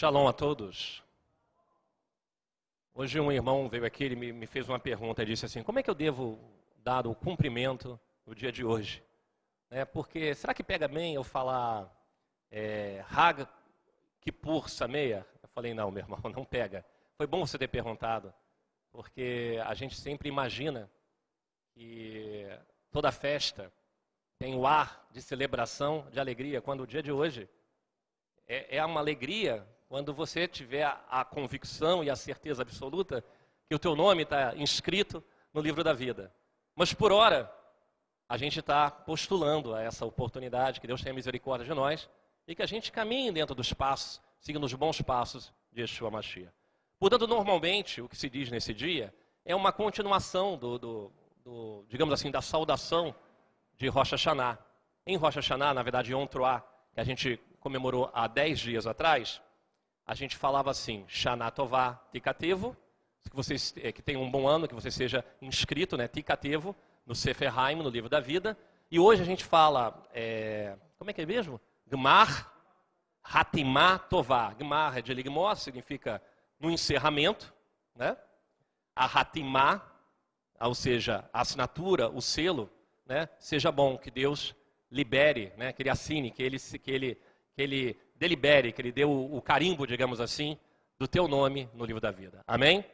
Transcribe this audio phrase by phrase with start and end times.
[0.00, 1.02] Shalom a todos.
[2.94, 5.82] Hoje um irmão veio aqui, ele me, fez uma pergunta, ele disse assim, como é
[5.82, 6.38] que eu devo
[6.78, 9.04] dar o cumprimento no dia de hoje?
[9.68, 11.94] É, porque, será que pega bem eu falar
[12.50, 13.46] é, Hag
[14.22, 15.26] Kippur Sameia?
[15.42, 16.82] Eu falei, não, meu irmão, não pega.
[17.18, 18.32] Foi bom você ter perguntado,
[18.90, 20.90] porque a gente sempre imagina
[21.74, 22.46] que
[22.90, 23.70] toda festa
[24.38, 27.46] tem o ar de celebração, de alegria, quando o dia de hoje
[28.48, 33.24] é, é uma alegria quando você tiver a convicção e a certeza absoluta
[33.68, 36.32] que o teu nome está inscrito no livro da vida.
[36.76, 37.52] Mas por hora,
[38.28, 42.08] a gente está postulando a essa oportunidade, que Deus tenha misericórdia de nós
[42.46, 46.54] e que a gente caminhe dentro dos passos, seguindo os bons passos de Yeshua Mashiach.
[46.96, 49.12] Portanto, normalmente, o que se diz nesse dia
[49.44, 51.12] é uma continuação do, do,
[51.44, 53.12] do digamos assim, da saudação
[53.76, 54.56] de Rocha Hashanah.
[55.04, 56.62] Em Rocha Hashanah, na verdade, Yom Truah,
[56.94, 59.42] que a gente comemorou há dez dias atrás,
[60.10, 62.76] a gente falava assim, Shana Tová Tikatevo,
[63.30, 66.74] que você eh, que tenha um bom ano, que você seja inscrito, né, Tikatevo,
[67.06, 68.58] no Sefer Haim, no livro da vida.
[68.90, 71.60] E hoje a gente fala, é, como é que é mesmo?
[71.86, 72.52] Gmar
[73.22, 74.52] Hatimá Tová.
[74.54, 76.20] Gmar é de Ligmor, significa
[76.58, 77.54] no encerramento,
[77.94, 78.16] né?
[78.96, 79.80] A Hatimá,
[80.60, 82.68] ou seja, a assinatura, o selo,
[83.06, 83.28] né?
[83.38, 84.56] Seja bom, que Deus
[84.90, 85.72] libere, né?
[85.72, 87.14] Que ele assine, que ele, que ele,
[87.54, 90.58] que ele delibere, que ele dê o, o carimbo, digamos assim,
[90.98, 92.44] do teu nome no livro da vida.
[92.46, 92.84] Amém?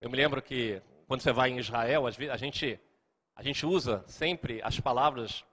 [0.00, 2.78] Eu me lembro que quando você vai em Israel, a gente,
[3.34, 5.44] a gente usa sempre as palavras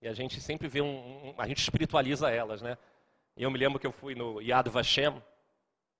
[0.00, 2.78] e a gente sempre vê um, um a gente espiritualiza elas, né?
[3.36, 5.22] E eu me lembro que eu fui no Yad Vashem,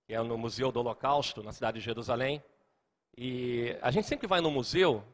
[0.07, 2.43] que é no Museu do Holocausto, na cidade de Jerusalém,
[3.19, 5.05] e a gente sempre vai no museu,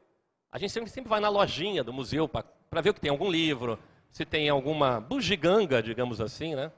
[0.50, 3.30] a gente sempre, sempre vai na lojinha do museu para ver o que tem algum
[3.30, 3.78] livro,
[4.10, 6.70] se tem alguma bugiganga, digamos assim, né?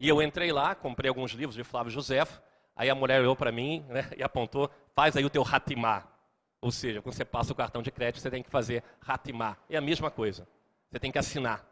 [0.00, 2.26] E eu entrei lá, comprei alguns livros de Flávio José.
[2.74, 6.04] Aí a mulher olhou para mim né, e apontou: faz aí o teu ratimá.
[6.62, 9.58] Ou seja, quando você passa o cartão de crédito, você tem que fazer ratimá.
[9.68, 10.48] É a mesma coisa.
[10.90, 11.66] Você tem que assinar.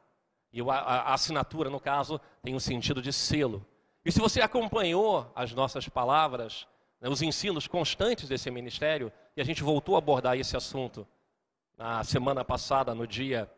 [0.52, 3.64] E a, assinatura, no caso, tem um sentido de selo.
[4.04, 6.66] E se você acompanhou as nossas palavras,
[7.00, 11.06] né, os ensinos constantes desse ministério, e a gente voltou a abordar esse assunto
[11.76, 13.50] na semana passada, no dia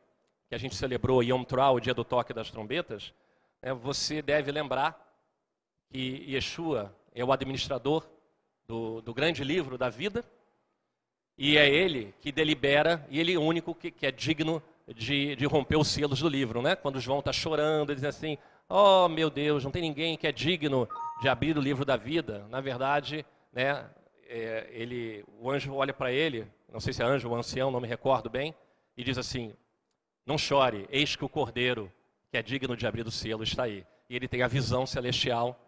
[0.48, 3.14] que a gente celebrou Yom Teruah, o dia do toque das trombetas,
[3.82, 4.98] você deve lembrar
[5.91, 8.09] que Yeshua é o administrador
[8.66, 10.25] do, do grande livro da vida,
[11.37, 15.34] e é ele que delibera, e ele é o único que, que é digno de,
[15.37, 16.76] de, romper os selos do livro, né?
[16.76, 18.37] Quando João está chorando, ele diz assim:
[18.69, 20.88] Oh meu Deus, não tem ninguém que é digno
[21.21, 22.47] de abrir o livro da vida.
[22.50, 23.88] Na verdade, né?
[24.32, 27.81] É, ele, o anjo olha para ele, não sei se é anjo ou ancião, não
[27.81, 28.54] me recordo bem,
[28.97, 29.54] e diz assim:
[30.25, 31.91] Não chore, eis que o cordeiro
[32.30, 33.84] que é digno de abrir o selo, está aí.
[34.08, 35.58] E ele tem a visão celestial,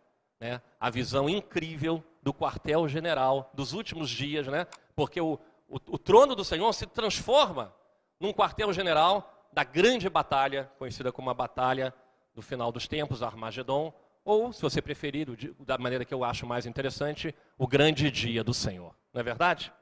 [0.41, 0.61] né?
[0.79, 4.67] a visão incrível do quartel-general dos últimos dias, né?
[4.95, 7.75] porque o, o, o trono do Senhor se transforma
[8.21, 11.93] num quartel-general da grande batalha, conhecida como a Batalha
[12.35, 13.93] do Final dos Tempos, Armagedon,
[14.25, 15.29] ou, se você preferir,
[15.61, 18.95] da maneira que eu acho mais interessante, o grande dia do Senhor.
[19.13, 19.73] Não é verdade?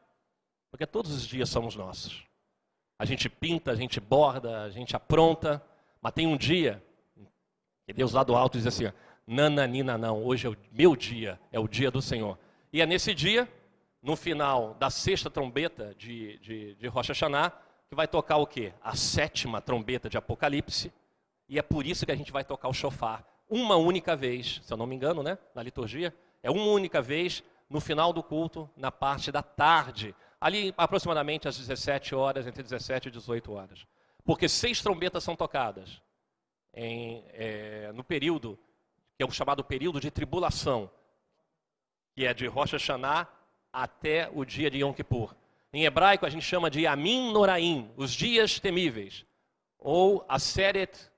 [0.71, 2.25] Porque todos os dias somos nossos.
[2.99, 5.63] A gente pinta, a gente borda, a gente apronta,
[6.01, 6.83] mas tem um dia
[7.87, 8.91] que Deus lá do alto diz assim:
[9.27, 12.39] Nananina, não, hoje é o meu dia, é o dia do Senhor.
[12.73, 13.49] E é nesse dia,
[14.03, 17.53] no final da sexta trombeta de, de, de Rocha Hashanah,
[17.89, 18.73] que vai tocar o quê?
[18.83, 20.93] A sétima trombeta de Apocalipse.
[21.49, 24.73] E é por isso que a gente vai tocar o chofar uma única vez, se
[24.73, 25.37] eu não me engano, né?
[25.55, 26.15] Na liturgia.
[26.41, 30.15] É uma única vez no final do culto, na parte da tarde.
[30.41, 33.87] Ali aproximadamente às 17 horas, entre 17 e 18 horas.
[34.25, 36.03] Porque seis trombetas são tocadas
[36.75, 38.59] em, é, no período,
[39.17, 40.91] que é o chamado período de tribulação,
[42.15, 43.29] que é de Rosh Hashanah
[43.73, 45.35] até o dia de Yom Kippur.
[45.73, 49.25] Em hebraico a gente chama de Yamin Noraim, os dias temíveis,
[49.79, 51.11] ou Aseret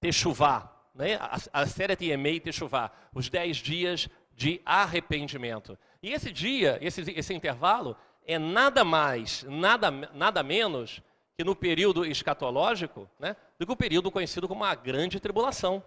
[0.00, 1.18] Teshuvah, né?
[1.52, 5.78] Aseret Yemei Teshuvah, os dez dias de arrependimento.
[6.02, 11.02] E esse dia, esse, esse intervalo, é nada mais, nada, nada menos
[11.36, 15.82] que no período escatológico, né, do que o período conhecido como a grande tribulação.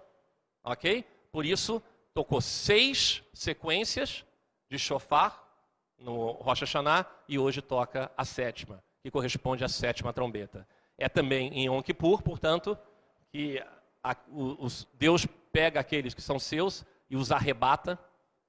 [0.63, 1.05] Ok?
[1.31, 1.81] Por isso,
[2.13, 4.25] tocou seis sequências
[4.69, 5.43] de shofar
[5.97, 10.67] no Rosh Hashanah e hoje toca a sétima, que corresponde à sétima trombeta.
[10.97, 12.77] É também em Yom Kippur, portanto,
[13.29, 13.61] que
[14.03, 17.99] a, os, Deus pega aqueles que são seus e os arrebata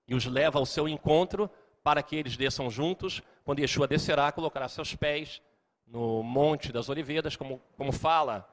[0.09, 1.51] e os leva ao seu encontro
[1.83, 3.23] para que eles desçam juntos.
[3.45, 5.43] Quando Yeshua descerá, colocará seus pés
[5.87, 8.49] no Monte das Oliveiras, como, como fala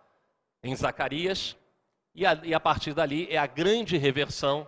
[0.62, 1.58] em Zacarias,
[2.16, 4.68] e a, e a partir dali é a grande reversão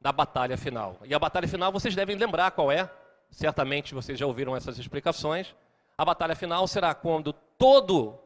[0.00, 0.98] da batalha final.
[1.04, 2.90] E a batalha final vocês devem lembrar qual é.
[3.30, 5.54] Certamente vocês já ouviram essas explicações.
[5.98, 8.18] A batalha final será quando todo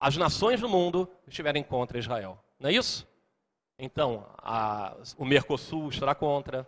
[0.00, 2.38] as nações do mundo estiverem contra Israel.
[2.58, 3.06] Não é isso?
[3.78, 6.66] Então, a, o Mercosul estará contra,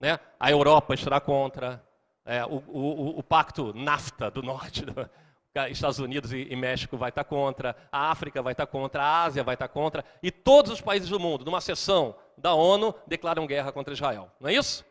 [0.00, 0.18] né?
[0.38, 1.84] a Europa estará contra,
[2.24, 4.84] é, o, o, o, pacto NAFTA do norte,
[5.70, 9.44] Estados Unidos e, e, México vai estar contra, a África vai estar contra, a Ásia
[9.44, 13.70] vai estar contra, e todos os países do mundo, numa sessão da ONU, declaram guerra
[13.70, 14.30] contra Israel.
[14.40, 14.84] Não é isso?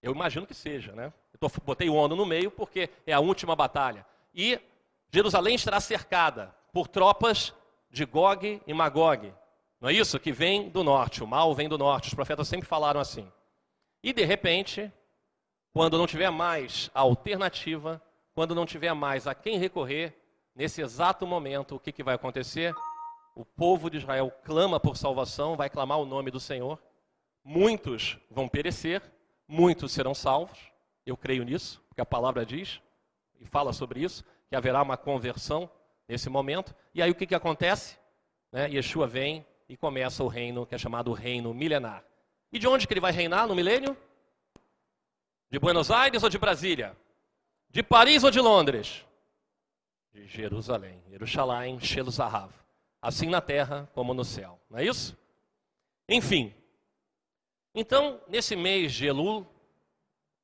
[0.00, 1.12] Eu imagino que seja, né?
[1.32, 4.06] Eu tô, botei o ONU no meio porque é a última batalha.
[4.32, 4.60] E
[5.12, 7.52] Jerusalém estará cercada por tropas
[7.90, 9.34] de Gog e Magog.
[9.80, 10.18] Não é isso?
[10.20, 12.08] Que vem do norte, o mal vem do norte.
[12.08, 13.30] Os profetas sempre falaram assim.
[14.02, 14.92] E de repente,
[15.72, 18.00] quando não tiver mais a alternativa,
[18.40, 20.16] quando não tiver mais a quem recorrer,
[20.54, 22.74] nesse exato momento, o que, que vai acontecer?
[23.36, 26.80] O povo de Israel clama por salvação, vai clamar o nome do Senhor.
[27.44, 29.02] Muitos vão perecer,
[29.46, 30.58] muitos serão salvos.
[31.04, 32.80] Eu creio nisso, porque a palavra diz
[33.38, 35.70] e fala sobre isso, que haverá uma conversão
[36.08, 36.74] nesse momento.
[36.94, 37.98] E aí o que, que acontece?
[38.50, 38.70] Né?
[38.70, 42.02] Yeshua vem e começa o reino que é chamado reino milenar.
[42.50, 43.94] E de onde que ele vai reinar no milênio?
[45.50, 46.96] De Buenos Aires ou de Brasília?
[47.70, 49.04] De Paris ou de Londres?
[50.12, 51.00] De Jerusalém.
[51.08, 52.52] Jerusalém, Sheluzahav.
[53.00, 54.60] Assim na terra como no céu.
[54.68, 55.16] Não é isso?
[56.08, 56.52] Enfim.
[57.74, 59.46] Então, nesse mês de Elul,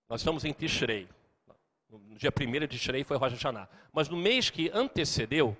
[0.08, 1.08] nós estamos em Tishrei.
[1.88, 3.68] No dia 1 de Tishrei foi Rosh Hashanah.
[3.92, 5.56] Mas no mês que antecedeu,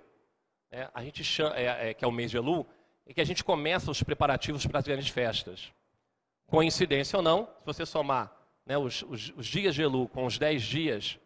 [0.71, 2.67] é, a gente chama, é, é, que é o mês de Elul,
[3.05, 5.73] é que a gente começa os preparativos para as grandes festas.
[6.47, 8.33] Coincidência ou não, se você somar
[8.65, 11.19] né, os, os, os, dias de Elul com os 10 dias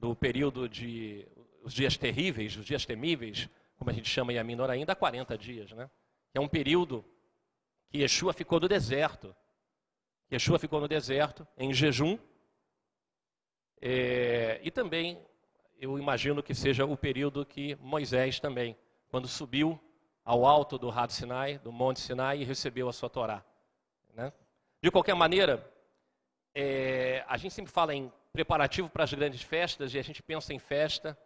[0.00, 1.28] do período de.
[1.62, 5.70] os dias terríveis, os dias temíveis, como a gente chama em Aminor ainda, 40 dias.
[5.72, 5.90] Né?
[6.34, 7.04] É um período
[7.90, 9.36] que Yeshua ficou no deserto.
[10.32, 12.16] Yeshua ficou no deserto, em jejum,
[13.80, 15.18] é, e também,
[15.80, 18.76] eu imagino que seja o período que Moisés também,
[19.08, 19.80] quando subiu
[20.22, 23.42] ao alto do Rado Sinai, do Monte Sinai, e recebeu a sua Torá.
[24.12, 24.32] Né?
[24.82, 25.66] De qualquer maneira,
[26.54, 30.52] é, a gente sempre fala em preparativo para as grandes festas, e a gente pensa
[30.52, 31.18] em festa,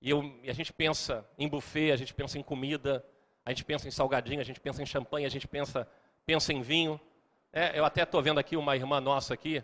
[0.00, 3.04] e, eu, e a gente pensa em buffet, a gente pensa em comida,
[3.44, 5.88] a gente pensa em salgadinho, a gente pensa em champanhe, a gente pensa,
[6.26, 7.00] pensa em vinho.
[7.52, 9.62] É, eu até estou vendo aqui uma irmã nossa aqui,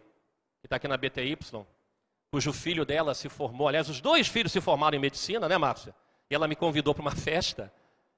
[0.61, 1.37] que está aqui na BTY,
[2.31, 3.69] cujo filho dela se formou.
[3.69, 5.95] Aliás, os dois filhos se formaram em medicina, né, Márcia?
[6.31, 7.73] E ela me convidou para uma festa.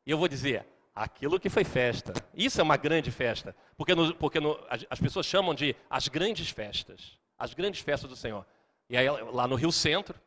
[0.05, 2.13] E eu vou dizer, aquilo que foi festa.
[2.35, 3.57] Isso é uma grande festa.
[3.77, 7.19] Porque, no, porque no, as, as, pessoas chamam de as grandes festas.
[7.39, 8.47] As grandes festas do Senhor.
[8.93, 10.21] E aí, lá no Rio Centro,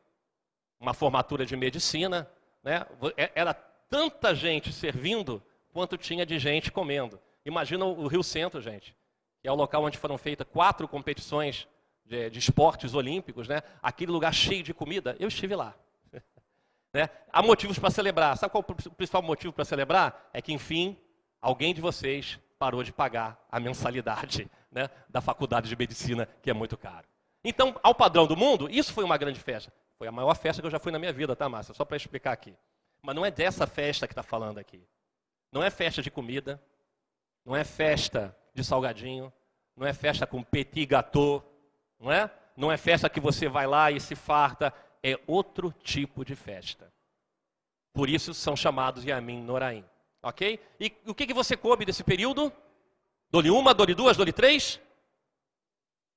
[0.80, 2.28] uma formatura de medicina,
[2.64, 2.84] né?
[3.16, 5.40] É, era tanta gente servindo
[5.72, 7.22] quanto tinha de gente comendo.
[7.46, 8.98] Imagina o Rio Centro, gente.
[9.40, 11.68] Que é o local onde foram feitas quatro competições
[12.04, 13.62] de, de esportes olímpicos, né?
[13.84, 15.76] aquele lugar cheio de comida, eu estive lá.
[16.92, 17.08] né?
[17.32, 18.36] Há motivos para celebrar.
[18.36, 20.28] Sabe qual o principal motivo para celebrar?
[20.34, 20.98] É que, enfim,
[21.40, 26.54] alguém de vocês parou de pagar a mensalidade né, da faculdade de medicina, que é
[26.54, 27.06] muito caro.
[27.48, 29.72] Então, ao padrão do mundo, isso foi uma grande festa.
[30.00, 31.76] Foi a maior festa que eu já fui na minha vida, tá, Márcia?
[31.76, 32.56] Só para explicar aqui.
[33.04, 34.82] Mas não é dessa festa que está falando aqui.
[35.52, 36.60] Não é festa de comida,
[37.46, 39.32] não é festa de salgadinho,
[39.78, 41.46] não é festa com petit gâteau,
[42.00, 42.32] não é?
[42.58, 46.92] Não é festa que você vai lá e se farta, é outro tipo de festa.
[47.94, 49.86] Por isso são chamados Yamin Noraim.
[50.24, 50.60] Ok?
[50.80, 52.52] E o que, que você come desse período?
[53.30, 54.82] Dole uma, dole duas, dole três?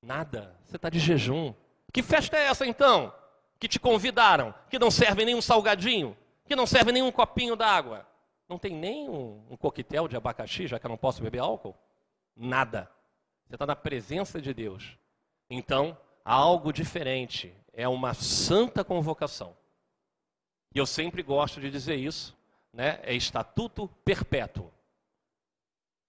[0.02, 0.57] Nada.
[0.64, 1.55] Você está de jejum.
[1.93, 3.12] Que festa é essa então?
[3.59, 8.07] Que te convidaram, que não serve nenhum salgadinho, que não serve nenhum copinho d'água.
[8.49, 11.76] Não tem nem um, um coquetel de abacaxi, já que eu não posso beber álcool?
[12.37, 12.90] Nada.
[13.47, 14.97] Você está na presença de Deus.
[15.50, 19.57] Então, algo diferente, é uma santa convocação.
[20.75, 22.37] E eu sempre gosto de dizer isso,
[22.73, 23.00] né?
[23.02, 24.71] é estatuto perpétuo.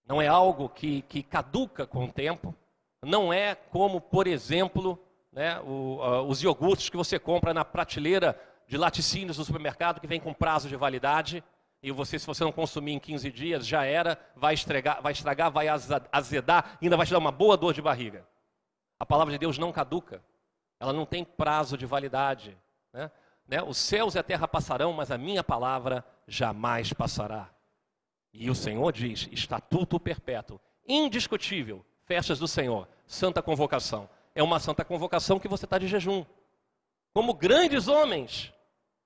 [0.05, 2.55] Não é algo que, que caduca com o tempo,
[3.03, 5.01] não é como, por exemplo,
[5.32, 10.08] né, o, uh, os iogurtes que você compra na prateleira de laticínios do supermercado, que
[10.08, 11.44] vem com prazo de validade,
[11.82, 15.50] e você, se você não consumir em 15 dias, já era, vai estragar, vai, estragar,
[15.50, 15.68] vai
[16.12, 18.27] azedar, ainda vai te dar uma boa dor de barriga.
[19.00, 20.22] A palavra de Deus não caduca,
[20.79, 22.58] ela não tem prazo de validade.
[22.91, 23.10] Né?
[23.48, 23.63] Né?
[23.63, 27.50] Os céus e a terra passarão, mas a minha palavra jamais passará.
[28.32, 34.10] E o Senhor diz: estatuto perpétuo, indiscutível, festas do Senhor, santa convocação.
[34.34, 36.25] É uma santa convocação que você está de jejum.
[37.13, 38.51] Como grandes homens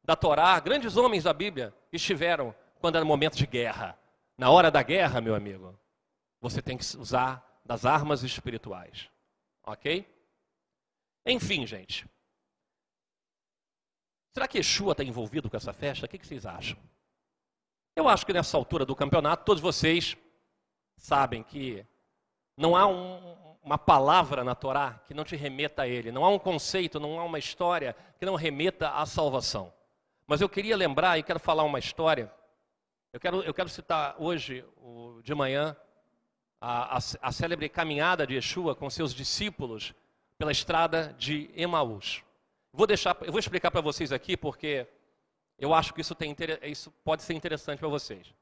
[0.05, 3.99] da Torá, grandes homens da Bíblia estiveram quando era momento de guerra.
[4.37, 5.77] Na hora da guerra, meu amigo,
[6.39, 9.09] você tem que usar das armas espirituais.
[9.65, 10.07] Ok?
[11.25, 12.07] Enfim, gente.
[14.31, 16.05] Será que Yeshua está envolvido com essa festa?
[16.05, 16.79] O que, vocês acham?
[17.97, 20.15] Eu acho que nessa altura do campeonato, todos vocês
[20.95, 21.85] sabem que
[22.55, 26.29] não há um, uma palavra na Torá que não te remeta a ele, não há
[26.29, 29.73] um conceito, não há uma história que não remeta à salvação.
[30.27, 32.31] Mas eu queria lembrar e quero falar uma história.
[33.11, 34.65] Eu quero, eu quero citar hoje,
[35.23, 35.75] de manhã,
[36.59, 39.93] a, a, a célebre caminhada de Yeshua com seus discípulos
[40.37, 42.23] pela estrada de Emaús.
[42.71, 44.87] Vou deixar, eu vou explicar para vocês aqui porque
[45.59, 48.33] eu acho que isso, tem, isso pode ser interessante para vocês.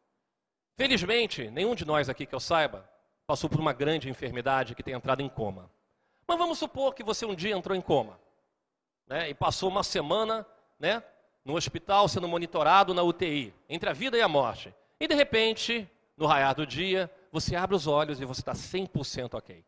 [0.78, 2.90] Felizmente, nenhum de nós aqui que eu saiba
[3.32, 5.72] passou por uma grande enfermidade que tem entrado em coma.
[6.28, 8.20] Mas vamos supor que você um dia entrou em coma
[9.08, 10.46] né, e passou uma semana
[10.78, 11.02] né,
[11.46, 14.76] no hospital sendo monitorado na UTI, entre a vida e a morte.
[15.00, 19.36] E de repente, no raiar do dia, você abre os olhos e você está 100%
[19.36, 19.64] ok.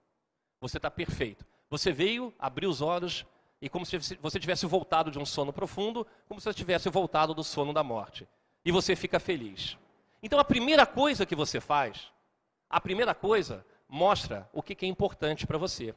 [0.60, 1.46] Você está perfeito.
[1.70, 3.26] Você veio, abriu os olhos
[3.62, 7.34] e como se você tivesse voltado de um sono profundo, como se você tivesse voltado
[7.34, 8.28] do sono da morte.
[8.66, 9.78] E você fica feliz.
[10.22, 12.12] Então a primeira coisa que você faz,
[12.74, 15.94] a primeira coisa mostra o que é importante para você.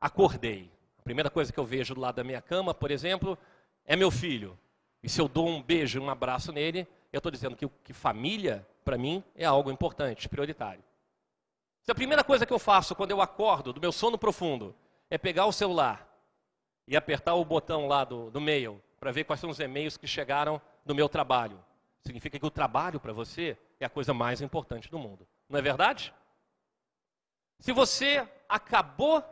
[0.00, 0.70] Acordei.
[0.98, 3.36] A primeira coisa que eu vejo do lado da minha cama, por exemplo,
[3.84, 4.58] é meu filho.
[5.02, 8.66] E se eu dou um beijo, um abraço nele, eu estou dizendo que, que família,
[8.82, 10.82] para mim, é algo importante, prioritário.
[11.82, 14.74] Se a primeira coisa que eu faço quando eu acordo do meu sono profundo
[15.10, 16.08] é pegar o celular
[16.88, 20.06] e apertar o botão lá do, do mail para ver quais são os e-mails que
[20.06, 21.62] chegaram do meu trabalho.
[22.00, 25.28] Significa que o trabalho para você é a coisa mais importante do mundo.
[25.54, 26.12] Não é verdade?
[27.60, 29.22] Se você acabou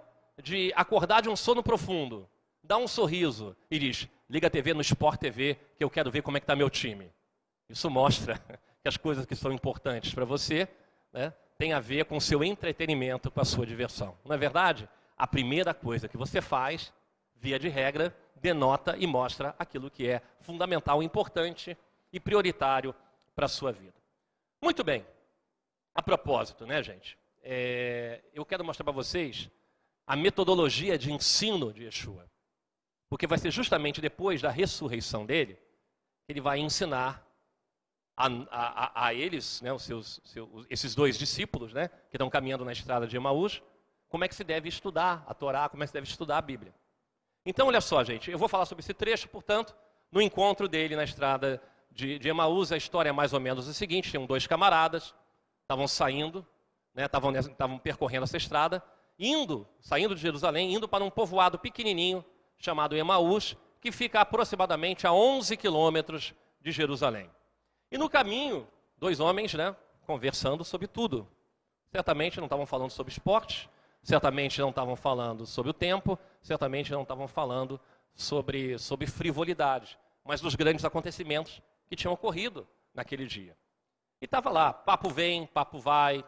[0.41, 2.31] de acordar de um sono profundo,
[2.63, 6.23] dá um sorriso e diz: liga a TV no Sport TV que eu quero ver
[6.23, 7.13] como é que está meu time.
[7.69, 8.39] Isso mostra
[8.81, 10.69] que as coisas que são importantes para você
[11.13, 14.17] né, têm a ver com o seu entretenimento, com a sua diversão.
[14.25, 14.89] Não é verdade?
[15.19, 16.93] A primeira coisa que você faz
[17.35, 21.77] via de regra, denota e mostra aquilo que é fundamental, importante
[22.13, 22.95] e prioritário
[23.35, 24.01] para a sua vida.
[24.63, 25.05] Muito bem.
[25.95, 27.19] A propósito, né, gente?
[27.43, 29.51] É, eu quero mostrar para vocês
[30.07, 32.29] a metodologia de ensino de Yeshua.
[33.09, 35.55] Porque vai ser justamente depois da ressurreição dele
[36.25, 37.27] que ele vai ensinar
[38.17, 42.65] a, a, a eles, né, os seus, seus, esses dois discípulos, né, que estão caminhando
[42.65, 43.63] na estrada de Emaús,
[44.09, 46.43] como é que se deve estudar a Torá, como é que se deve estudar a
[46.43, 46.75] Bíblia.
[47.45, 49.75] Então, olha só, gente, eu vou falar sobre esse trecho, portanto,
[50.11, 53.73] no encontro dele na estrada de, de Emaús, a história é mais ou menos a
[53.73, 55.15] seguinte: tinham dois camaradas,
[55.63, 56.47] estavam saindo,
[56.97, 57.41] estavam né,
[57.83, 58.83] percorrendo essa estrada,
[59.19, 62.25] indo, saindo de Jerusalém, indo para um povoado pequenininho
[62.59, 67.29] chamado Emaús, que fica aproximadamente a 11 quilômetros de Jerusalém.
[67.91, 68.67] E no caminho,
[68.97, 69.75] dois homens, né,
[70.07, 71.27] conversando sobre tudo.
[71.91, 73.69] Certamente não estavam falando sobre esporte,
[74.03, 77.81] certamente não estavam falando sobre o tempo, certamente não estavam falando
[78.15, 83.57] sobre, sobre frivolidade, mas dos grandes acontecimentos que tinham ocorrido naquele dia.
[84.23, 86.25] E estava lá, papo vem, papo vai,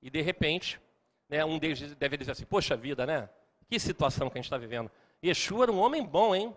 [0.00, 0.80] e de repente,
[1.28, 3.28] né, um deles deve dizer assim: Poxa vida, né?
[3.68, 4.90] Que situação que a gente está vivendo.
[5.22, 6.56] Yeshua era um homem bom, hein?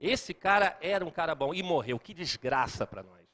[0.00, 1.98] Esse cara era um cara bom e morreu.
[1.98, 3.26] Que desgraça para nós.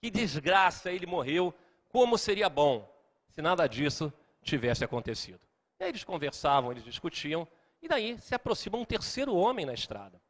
[0.00, 1.54] Que desgraça ele morreu.
[1.88, 2.92] Como seria bom
[3.28, 4.12] se nada disso
[4.42, 5.40] tivesse acontecido.
[5.78, 7.46] E aí eles conversavam, eles discutiam,
[7.80, 10.20] e daí se aproxima um terceiro homem na estrada.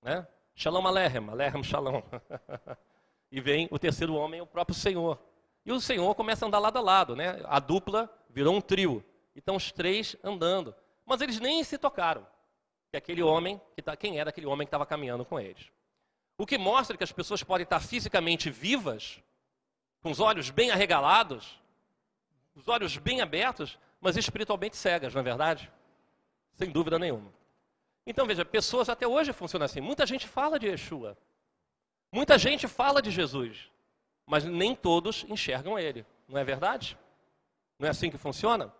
[0.00, 0.26] Né?
[0.54, 2.00] Shalom Alehem, Alehem Shalom.
[3.30, 5.18] e vem o terceiro homem, o próprio Senhor.
[5.64, 7.40] E o Senhor começa a andar lado a lado, né?
[7.44, 9.04] A dupla virou um trio.
[9.34, 10.74] E estão os três andando.
[11.04, 12.26] Mas eles nem se tocaram.
[12.90, 15.70] Que aquele homem, que tá, quem era aquele homem que estava caminhando com eles.
[16.36, 19.22] O que mostra que as pessoas podem estar fisicamente vivas,
[20.02, 21.60] com os olhos bem arregalados,
[22.54, 25.70] os olhos bem abertos, mas espiritualmente cegas, não é verdade?
[26.54, 27.32] Sem dúvida nenhuma.
[28.06, 29.80] Então veja, pessoas até hoje funcionam assim.
[29.80, 31.16] Muita gente fala de Yeshua.
[32.12, 33.70] Muita gente fala de Jesus.
[34.26, 36.06] Mas nem todos enxergam ele.
[36.28, 36.96] Não é verdade?
[37.78, 38.72] Não é assim que funciona?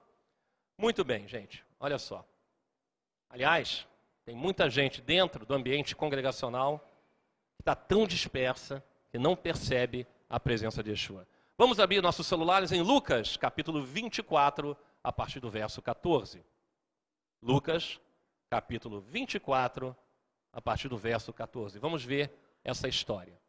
[0.78, 1.64] Muito bem, gente.
[1.78, 2.24] Olha só.
[3.28, 3.86] Aliás,
[4.24, 6.78] tem muita gente dentro do ambiente congregacional
[7.56, 11.26] que está tão dispersa que não percebe a presença de Yeshua.
[11.58, 16.44] Vamos abrir nossos celulares em Lucas, capítulo 24, a partir do verso 14.
[17.42, 18.00] Lucas,
[18.48, 19.96] capítulo 24,
[20.52, 21.78] a partir do verso 14.
[21.78, 22.32] Vamos ver
[22.64, 23.40] essa história.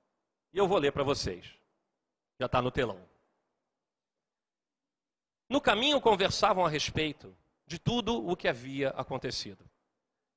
[0.54, 1.46] E eu vou ler para vocês.
[2.40, 3.00] Já está no telão.
[5.50, 7.36] No caminho conversavam a respeito
[7.68, 9.66] de tudo o que havia acontecido.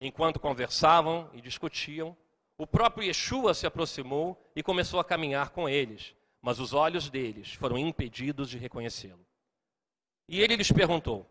[0.00, 2.16] Enquanto conversavam e discutiam,
[2.58, 7.54] o próprio Yeshua se aproximou e começou a caminhar com eles, mas os olhos deles
[7.54, 9.24] foram impedidos de reconhecê-lo.
[10.28, 11.28] E ele lhes perguntou: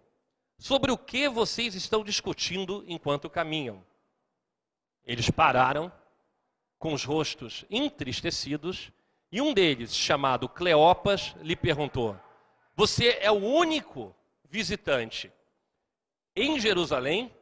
[0.57, 3.85] Sobre o que vocês estão discutindo enquanto caminham?
[5.05, 5.91] Eles pararam,
[6.83, 8.91] com os rostos entristecidos,
[9.31, 12.19] e um deles, chamado Cleopas, lhe perguntou:
[12.75, 14.13] Você é o único
[14.49, 15.31] visitante
[16.35, 17.33] em Jerusalém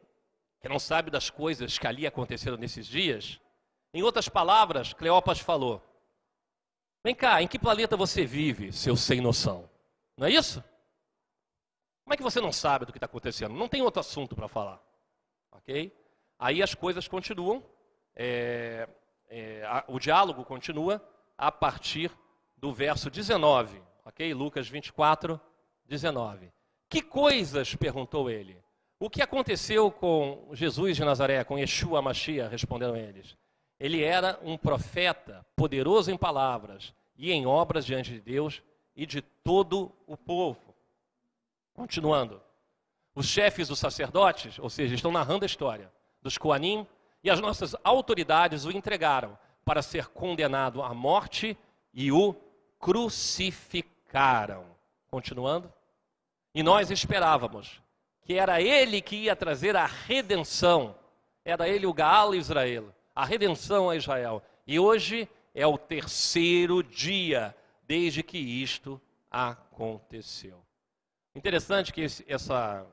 [0.59, 3.41] que não sabe das coisas que ali aconteceram nesses dias?
[3.91, 5.81] Em outras palavras, Cleopas falou:
[7.03, 9.67] Vem cá, em que planeta você vive, seu sem noção?
[10.15, 10.63] Não é isso?
[12.03, 13.55] Como é que você não sabe do que está acontecendo?
[13.55, 14.79] Não tem outro assunto para falar.
[15.51, 15.91] Ok?
[16.37, 17.65] Aí as coisas continuam,
[18.15, 18.87] é,
[19.31, 21.01] é, a, o diálogo continua
[21.37, 22.11] a partir
[22.57, 23.81] do verso 19.
[24.03, 24.33] Ok?
[24.33, 25.39] Lucas 24,
[25.85, 26.51] 19.
[26.89, 27.73] Que coisas?
[27.73, 28.61] perguntou ele.
[28.99, 32.51] O que aconteceu com Jesus de Nazaré, com Yeshua Mashiach?
[32.51, 33.37] Responderam eles.
[33.79, 38.61] Ele era um profeta, poderoso em palavras e em obras diante de Deus
[38.95, 40.75] e de todo o povo.
[41.73, 42.41] Continuando.
[43.15, 46.85] Os chefes dos sacerdotes, ou seja, estão narrando a história dos Coanim,
[47.23, 51.57] e as nossas autoridades o entregaram para ser condenado à morte
[51.93, 52.35] e o
[52.79, 54.65] crucificaram.
[55.09, 55.71] Continuando.
[56.53, 57.81] E nós esperávamos
[58.21, 60.95] que era ele que ia trazer a redenção,
[61.43, 64.41] era ele o Gaal Israel, a redenção a Israel.
[64.65, 67.55] E hoje é o terceiro dia
[67.87, 70.63] desde que isto aconteceu.
[71.35, 72.85] Interessante que esse, essa,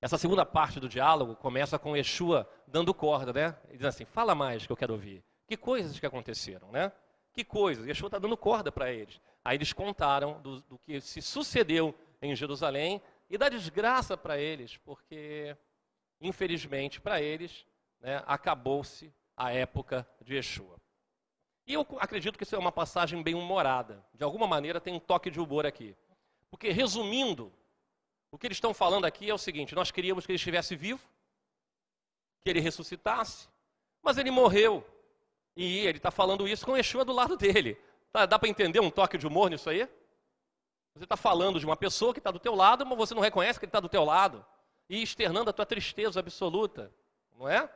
[0.00, 3.56] essa segunda parte do diálogo começa com Yeshua dando corda, né?
[3.68, 5.24] Ele diz assim: fala mais que eu quero ouvir.
[5.46, 6.92] Que coisas que aconteceram, né?
[7.32, 7.86] Que coisas?
[7.86, 9.20] Yeshua está dando corda para eles.
[9.44, 14.76] Aí eles contaram do, do que se sucedeu em Jerusalém e da desgraça para eles,
[14.78, 15.56] porque,
[16.20, 17.66] infelizmente, para eles,
[18.00, 20.76] né, acabou-se a época de Yeshua.
[21.66, 24.04] E eu acredito que isso é uma passagem bem humorada.
[24.14, 25.96] De alguma maneira tem um toque de humor aqui.
[26.48, 27.52] Porque, resumindo,
[28.36, 31.00] o que eles estão falando aqui é o seguinte: nós queríamos que ele estivesse vivo,
[32.44, 33.48] que ele ressuscitasse,
[34.02, 34.86] mas ele morreu.
[35.56, 37.80] E ele está falando isso com Yeshua do lado dele.
[38.12, 39.88] Tá, dá para entender um toque de humor nisso aí?
[40.94, 43.58] Você está falando de uma pessoa que está do teu lado, mas você não reconhece
[43.58, 44.44] que ele está do teu lado.
[44.86, 46.92] E externando a tua tristeza absoluta.
[47.38, 47.66] Não é?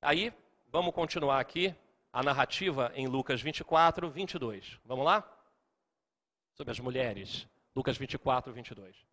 [0.00, 0.32] Aí,
[0.68, 1.74] vamos continuar aqui
[2.12, 4.78] a narrativa em Lucas 24, 22.
[4.84, 5.28] Vamos lá?
[6.54, 7.48] Sobre as mulheres.
[7.74, 9.09] Lucas 24, 22.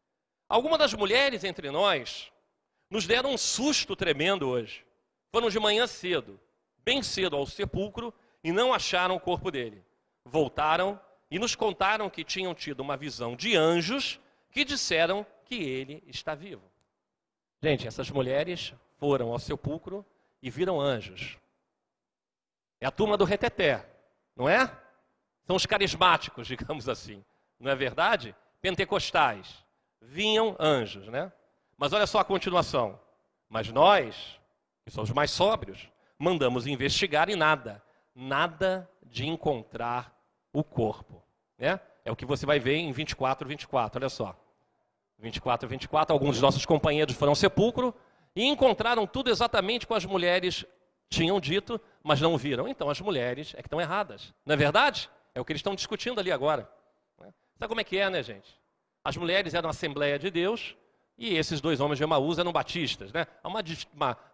[0.50, 2.32] Algumas das mulheres entre nós
[2.90, 4.86] nos deram um susto tremendo hoje.
[5.32, 6.40] Foram de manhã cedo,
[6.78, 9.84] bem cedo ao sepulcro e não acharam o corpo dele.
[10.24, 16.02] Voltaram e nos contaram que tinham tido uma visão de anjos que disseram que ele
[16.08, 16.64] está vivo.
[17.62, 20.06] Gente, essas mulheres foram ao sepulcro
[20.42, 21.38] e viram anjos.
[22.80, 23.86] É a turma do reteté,
[24.36, 24.66] não é?
[25.46, 27.24] São os carismáticos, digamos assim.
[27.60, 28.36] Não é verdade?
[28.62, 29.66] Pentecostais.
[30.02, 31.32] Vinham anjos, né?
[31.78, 33.00] Mas olha só a continuação.
[33.50, 34.40] Mas nós,
[34.86, 37.84] que somos mais sóbrios, mandamos investigar e nada.
[38.16, 40.16] Nada de encontrar
[40.52, 41.24] o corpo.
[41.58, 41.80] Né?
[42.04, 44.36] É o que você vai ver em 24, 24, olha só.
[45.20, 47.94] 24, 24, alguns dos nossos companheiros foram ao sepulcro
[48.36, 50.66] e encontraram tudo exatamente como as mulheres
[51.10, 52.68] tinham dito, mas não viram.
[52.68, 54.34] Então as mulheres é que estão erradas.
[54.46, 55.10] Não é verdade?
[55.34, 56.70] É o que eles estão discutindo ali agora.
[57.20, 57.34] Né?
[57.58, 58.60] Sabe como é que é, né, gente?
[59.08, 60.76] As mulheres eram a Assembleia de Deus
[61.18, 63.14] e esses dois homens de Emaús eram batistas.
[63.14, 63.26] Né?
[63.42, 63.64] Há uma,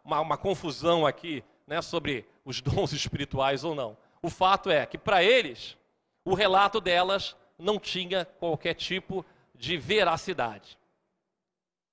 [0.03, 3.95] uma, uma, confusão aqui né, sobre os dons espirituais ou não.
[4.19, 5.77] O fato é que para eles,
[6.25, 10.75] o relato delas não tinha qualquer tipo de veracidade.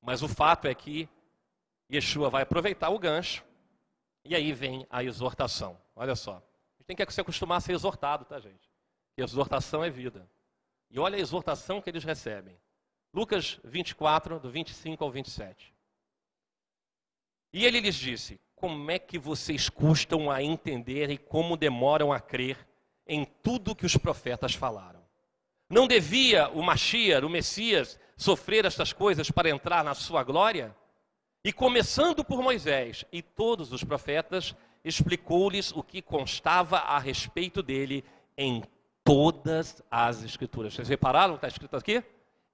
[0.01, 1.07] Mas o fato é que
[1.93, 3.45] Yeshua vai aproveitar o gancho
[4.25, 5.77] e aí vem a exortação.
[5.95, 6.37] Olha só.
[6.37, 8.71] A gente tem que se acostumar a ser exortado, tá, gente?
[9.19, 10.27] Exortação é vida.
[10.91, 12.59] E olha a exortação que eles recebem.
[13.13, 15.75] Lucas 24, do 25 ao 27.
[17.53, 22.21] E ele lhes disse: Como é que vocês custam a entender e como demoram a
[22.21, 22.57] crer
[23.11, 25.01] em tudo que os profetas falaram.
[25.69, 30.75] Não devia o Mashiach, o Messias, sofrer estas coisas para entrar na sua glória?
[31.45, 38.05] E começando por Moisés e todos os profetas, explicou-lhes o que constava a respeito dele
[38.37, 38.63] em
[39.03, 40.75] todas as escrituras.
[40.75, 42.05] Vocês repararam o que está escrito aqui?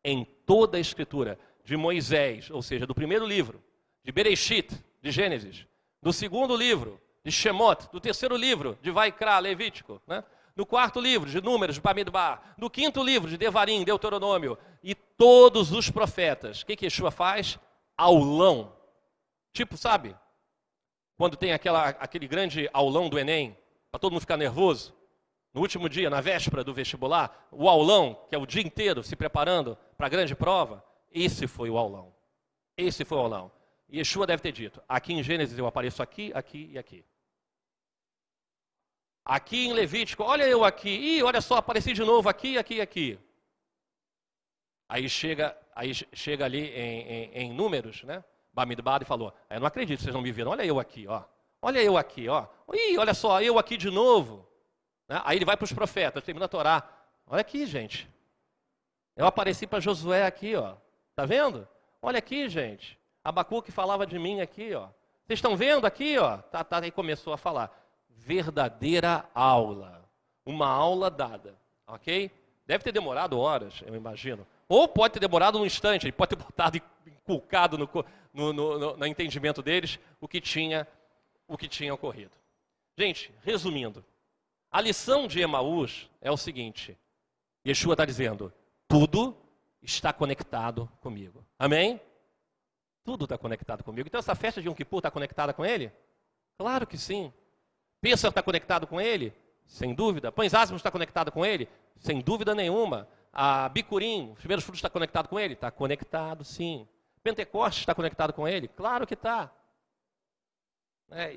[0.08, 1.38] Em toda a escritura.
[1.64, 3.60] De Moisés, ou seja, do primeiro livro,
[4.04, 4.70] de Bereshit,
[5.02, 5.66] de Gênesis,
[6.00, 10.22] do segundo livro, de Shemot, do terceiro livro, de Vaikra, Levítico, né?
[10.54, 15.72] no quarto livro de Números, de Bamidbar, no quinto livro de Devarim, Deuteronômio, e todos
[15.72, 16.62] os profetas.
[16.62, 17.58] O que, que Yeshua faz?
[17.96, 18.72] Aulão.
[19.52, 20.16] Tipo, sabe?
[21.16, 23.56] Quando tem aquela, aquele grande aulão do Enem,
[23.90, 24.94] para todo mundo ficar nervoso.
[25.56, 29.16] No último dia, na véspera do vestibular, o aulão, que é o dia inteiro se
[29.16, 32.14] preparando para a grande prova, esse foi o aulão.
[32.76, 33.50] Esse foi o aulão.
[33.88, 37.02] E Yeshua deve ter dito: aqui em Gênesis eu apareço aqui, aqui e aqui.
[39.24, 42.80] Aqui em Levítico, olha eu aqui, e olha só, apareci de novo aqui, aqui e
[42.82, 43.18] aqui.
[44.86, 48.22] Aí chega, aí chega ali em, em, em números, né?
[48.52, 51.24] Bamidbad e falou: Eu não acredito, vocês não me viram, olha eu aqui, ó.
[51.62, 52.46] Olha eu aqui, ó.
[52.74, 54.46] Ih, olha só, eu aqui de novo.
[55.08, 55.20] Né?
[55.24, 56.82] Aí ele vai para os profetas, termina a Torá.
[57.26, 58.08] Olha aqui, gente.
[59.16, 60.74] Eu apareci para Josué aqui, ó.
[61.14, 61.66] Tá vendo?
[62.02, 62.98] Olha aqui, gente.
[63.24, 64.88] Abacuque falava de mim aqui, ó.
[65.26, 66.36] Vocês estão vendo aqui, ó?
[66.38, 67.70] Tá, tá, aí começou a falar.
[68.08, 70.04] Verdadeira aula.
[70.44, 71.54] Uma aula dada,
[71.86, 72.30] ok?
[72.66, 74.46] Deve ter demorado horas, eu imagino.
[74.68, 77.88] Ou pode ter demorado um instante, ele pode ter botado inculcado no,
[78.32, 80.86] no, no, no entendimento deles o que tinha
[81.48, 82.32] o que tinha ocorrido.
[82.96, 84.04] Gente, resumindo,
[84.76, 86.98] a lição de Emaús é o seguinte:
[87.66, 88.52] Yeshua está dizendo,
[88.86, 89.34] tudo
[89.80, 91.42] está conectado comigo.
[91.58, 91.98] Amém?
[93.02, 94.06] Tudo está conectado comigo.
[94.06, 95.90] Então essa festa de Yom Kippur está conectada com ele?
[96.58, 97.32] Claro que sim.
[98.02, 99.32] Pêssaro está conectado com ele?
[99.64, 100.30] Sem dúvida.
[100.30, 101.70] Pães ázimos está conectado com ele?
[101.98, 103.08] Sem dúvida nenhuma.
[103.32, 105.54] A Bicurim, os primeiros frutos, está conectado com ele?
[105.54, 106.86] Está conectado, sim.
[107.22, 108.68] Pentecostes está conectado com ele?
[108.68, 109.50] Claro que está.
[111.10, 111.32] É,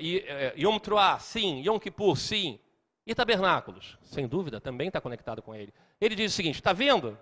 [0.00, 1.62] e, é, Yom Truah, sim.
[1.64, 2.58] Yom Kippur, sim.
[3.06, 3.98] E tabernáculos?
[4.02, 5.72] Sem dúvida, também está conectado com ele.
[6.00, 7.18] Ele diz o seguinte: está vendo?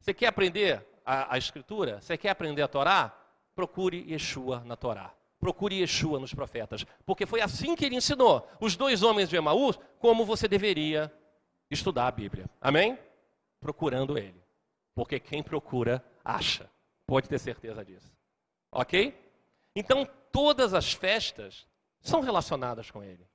[0.00, 2.00] Você quer aprender a, a, Escritura?
[2.00, 3.14] Você quer aprender a Torá?
[3.54, 5.14] Procure Yeshua na Torá.
[5.38, 6.84] Procure Yeshua nos profetas.
[7.04, 11.12] Porque foi assim que ele ensinou os dois homens de Emaús como você deveria
[11.70, 12.46] estudar a Bíblia.
[12.60, 12.98] Amém?
[13.60, 14.42] Procurando ele.
[14.94, 16.70] Porque quem procura, acha.
[17.06, 18.12] Pode ter certeza disso.
[18.72, 19.18] Ok?
[19.74, 21.66] Então, todas as festas
[22.00, 23.26] são relacionadas com ele.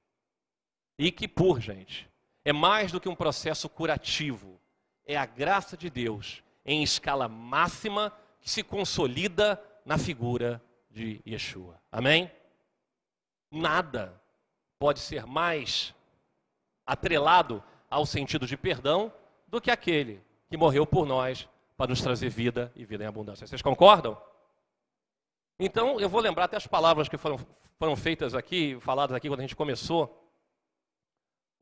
[0.98, 2.10] E que por, gente,
[2.44, 4.60] é mais do que um processo curativo.
[5.06, 11.80] É a graça de Deus em escala máxima que se consolida na figura de Yeshua.
[11.92, 12.32] Amém?
[13.52, 14.20] Nada
[14.80, 15.94] pode ser mais
[16.86, 19.14] atrelado ao sentido de perdão
[19.48, 23.46] do que aquele que morreu por nós para nos trazer vida e vida em abundância.
[23.46, 24.20] Vocês concordam?
[25.60, 27.40] Então, eu vou lembrar até as palavras que foram,
[27.78, 30.25] foram feitas aqui, faladas aqui quando a gente começou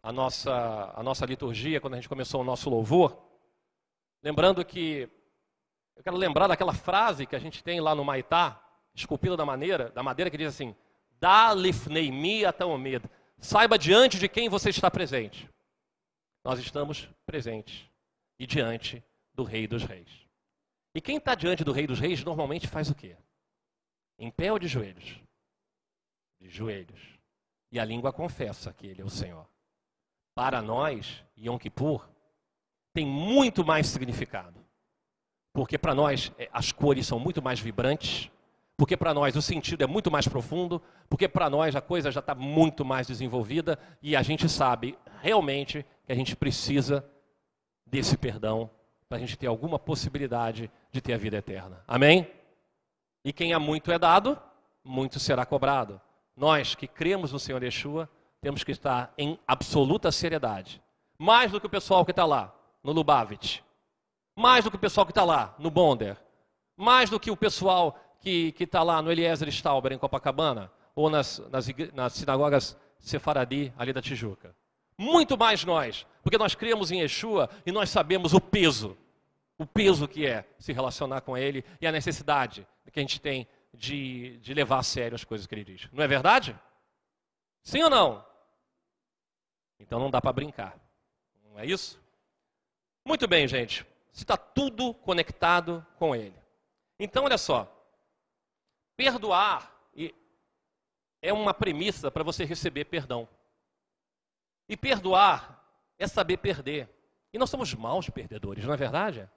[0.04, 3.18] a nossa, a nossa liturgia, quando a gente começou o nosso louvor.
[4.22, 5.10] Lembrando que,
[5.96, 8.62] eu quero lembrar daquela frase que a gente tem lá no Maitá,
[8.94, 10.76] esculpida da maneira, da madeira, que diz assim:
[11.20, 13.10] Da lifneimi ataomed.
[13.40, 15.50] Saiba diante de quem você está presente.
[16.44, 17.90] Nós estamos presentes
[18.38, 19.02] e diante
[19.34, 20.10] do Rei dos Reis.
[20.94, 23.16] E quem está diante do Rei dos Reis normalmente faz o quê?
[24.20, 25.20] Em pé ou de joelhos?
[26.40, 27.02] De joelhos.
[27.72, 29.48] E a língua confessa que Ele é o Senhor.
[30.36, 32.10] Para nós, Yom Kippur
[32.94, 34.64] tem muito mais significado.
[35.52, 38.32] Porque para nós é, as cores são muito mais vibrantes,
[38.76, 42.20] porque para nós o sentido é muito mais profundo, porque para nós a coisa já
[42.20, 47.08] está muito mais desenvolvida e a gente sabe realmente que a gente precisa
[47.86, 48.70] desse perdão
[49.08, 51.84] para a gente ter alguma possibilidade de ter a vida eterna.
[51.88, 52.28] Amém?
[53.24, 54.42] E quem há muito é dado,
[54.84, 56.02] muito será cobrado.
[56.36, 58.10] Nós que cremos no Senhor Yeshua,
[58.44, 60.84] temos que estar em absoluta seriedade.
[61.18, 62.54] Mais do que o pessoal que está lá
[62.84, 63.62] no Lubavitch.
[64.36, 66.18] Mais do que o pessoal que está lá no Bonder.
[66.76, 70.70] Mais do que o pessoal que está lá no Eliezer Stauber, em Copacabana.
[70.94, 74.54] Ou nas, nas, nas sinagogas Sefaradi, ali da Tijuca.
[74.98, 76.06] Muito mais nós.
[76.22, 78.98] Porque nós cremos em Yeshua e nós sabemos o peso.
[79.58, 83.48] O peso que é se relacionar com Ele e a necessidade que a gente tem
[83.74, 85.88] de, de levar a sério as coisas que Ele diz.
[85.94, 86.54] Não é verdade?
[87.64, 88.33] Sim ou não?
[89.84, 90.80] Então não dá para brincar.
[91.44, 92.02] Não é isso?
[93.06, 93.86] Muito bem, gente.
[94.14, 96.36] Está tudo conectado com Ele.
[96.98, 97.70] Então, olha só.
[98.96, 99.72] Perdoar
[101.22, 103.28] é uma premissa para você receber perdão.
[104.68, 105.62] E perdoar
[106.00, 106.90] é saber perder.
[107.34, 109.30] E nós somos maus perdedores, não é verdade?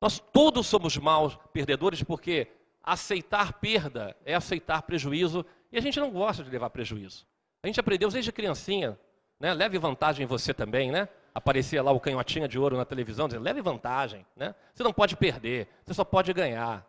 [0.00, 2.50] Nós todos somos maus perdedores porque
[2.82, 7.26] aceitar perda é aceitar prejuízo e a gente não gosta de levar prejuízo.
[7.62, 8.98] A gente aprendeu desde criancinha,
[9.40, 9.52] né?
[9.52, 11.08] Leve vantagem em você também, né?
[11.34, 14.54] Aparecia lá o canhotinha de ouro na televisão, dizendo, leve vantagem, né?
[14.74, 16.86] Você não pode perder, você só pode ganhar.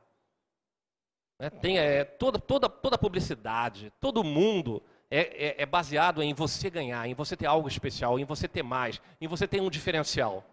[1.40, 1.50] Né?
[1.50, 7.08] Tem é, toda, toda, toda publicidade, todo mundo é, é, é baseado em você ganhar,
[7.08, 10.44] em você ter algo especial, em você ter mais, em você ter um diferencial.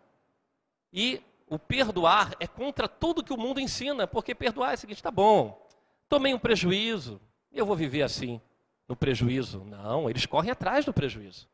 [0.93, 5.03] E o perdoar é contra tudo que o mundo ensina, porque perdoar é o seguinte,
[5.03, 5.67] tá bom,
[6.09, 7.21] tomei um prejuízo,
[7.53, 8.41] eu vou viver assim
[8.89, 9.65] no prejuízo.
[9.65, 11.49] Não, eles correm atrás do prejuízo.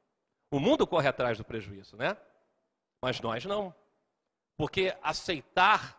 [0.50, 2.16] O mundo corre atrás do prejuízo, né?
[3.00, 3.74] Mas nós não.
[4.56, 5.98] Porque aceitar,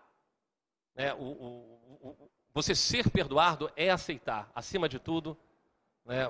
[0.96, 5.38] né, o, o, o, você ser perdoado é aceitar, acima de tudo,
[6.06, 6.28] né,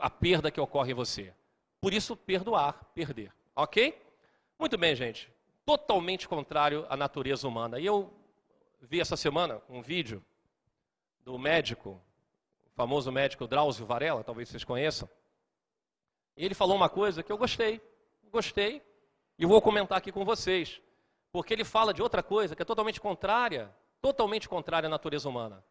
[0.00, 1.34] a perda que ocorre em você.
[1.80, 3.32] Por isso, perdoar, perder.
[3.56, 4.00] Ok?
[4.58, 5.32] Muito bem, gente.
[5.64, 7.80] Totalmente contrário à natureza humana.
[7.80, 8.12] E eu
[8.82, 10.22] vi essa semana um vídeo
[11.24, 12.00] do médico,
[12.72, 15.08] o famoso médico Drauzio Varela, talvez vocês conheçam.
[16.36, 17.80] Ele falou uma coisa que eu gostei.
[18.30, 18.82] Gostei.
[19.38, 20.80] E vou comentar aqui com vocês.
[21.32, 25.64] Porque ele fala de outra coisa que é totalmente contrária, totalmente contrária à natureza humana.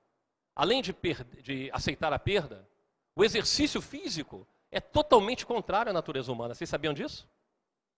[0.55, 0.95] Além de,
[1.41, 2.67] de aceitar a perda,
[3.15, 6.53] o exercício físico é totalmente contrário à natureza humana.
[6.53, 7.27] Vocês sabiam disso?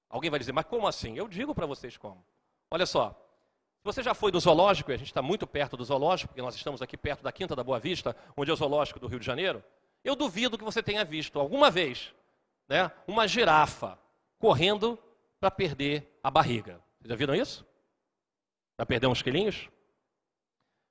[0.10, 1.18] Alguém vai dizer, mas como assim?
[1.18, 2.24] Eu digo para vocês como.
[2.70, 3.20] Olha só,
[3.82, 6.41] se você já foi do zoológico, e a gente está muito perto do zoológico, porque
[6.41, 9.20] nós estamos aqui perto da Quinta da Boa Vista, onde é o zoológico do Rio
[9.20, 9.63] de Janeiro,
[10.04, 12.13] eu duvido que você tenha visto alguma vez
[12.70, 13.98] né, uma girafa
[14.38, 15.00] correndo
[15.39, 16.80] para perder a barriga.
[17.00, 17.65] Vocês já viram isso?
[18.78, 19.67] Para perder uns quilinhos?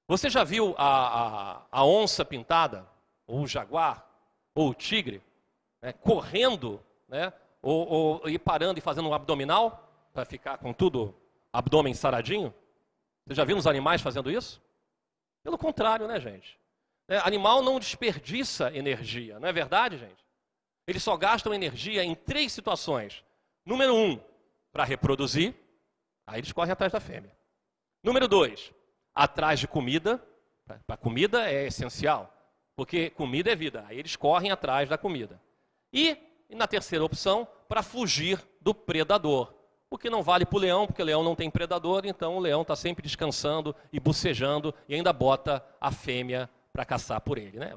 [0.09, 2.89] Você já viu a, a, a onça pintada,
[3.25, 4.05] ou o jaguar,
[4.53, 5.23] ou o tigre,
[5.81, 11.15] né, correndo, né, ou, ou parando e fazendo um abdominal, para ficar com tudo,
[11.53, 12.53] abdômen saradinho?
[13.27, 14.63] Você já viu os animais fazendo isso?
[15.43, 16.59] Pelo contrário, né, gente?
[17.09, 20.25] É, animal não desperdiça energia, não é verdade, gente?
[20.87, 23.25] Eles só gastam energia em três situações.
[23.65, 24.21] Número um,
[24.73, 25.55] para reproduzir.
[26.27, 27.37] Aí eles correm atrás da fêmea.
[28.03, 28.73] Número dois,
[29.15, 30.23] atrás de comida.
[30.87, 32.33] Para comida é essencial,
[32.77, 33.85] porque comida é vida.
[33.89, 35.41] Aí eles correm atrás da comida.
[35.93, 36.17] E,
[36.49, 39.53] e na terceira opção, para fugir do predador.
[39.91, 42.41] O que não vale para o leão, porque o leão não tem predador, então o
[42.41, 47.59] leão está sempre descansando e bucejando e ainda bota a fêmea para caçar por ele.
[47.59, 47.77] Né?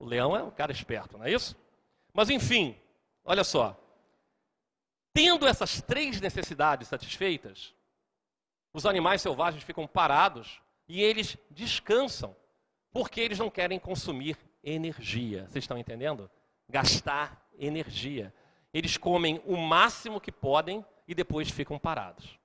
[0.00, 1.56] O leão é um cara esperto, não é isso?
[2.12, 2.76] Mas enfim,
[3.24, 3.78] olha só.
[5.14, 7.72] Tendo essas três necessidades satisfeitas,
[8.74, 12.34] os animais selvagens ficam parados e eles descansam,
[12.90, 15.46] porque eles não querem consumir energia.
[15.48, 16.28] Vocês estão entendendo?
[16.68, 18.34] Gastar energia.
[18.74, 22.38] Eles comem o máximo que podem e depois ficam parados.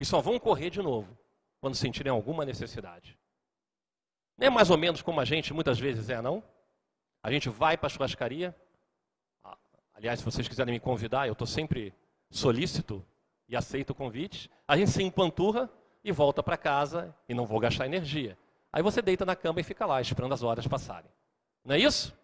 [0.00, 1.16] E só vão correr de novo
[1.60, 3.18] quando sentirem alguma necessidade.
[4.36, 6.42] Não é mais ou menos como a gente muitas vezes é, não?
[7.22, 8.54] A gente vai para a churrascaria.
[9.94, 11.94] Aliás, se vocês quiserem me convidar, eu estou sempre
[12.30, 13.04] solícito
[13.48, 14.50] e aceito o convite.
[14.66, 15.70] A gente se empanturra
[16.02, 18.36] e volta para casa e não vou gastar energia.
[18.72, 21.10] Aí você deita na cama e fica lá esperando as horas passarem.
[21.64, 22.16] Não é isso?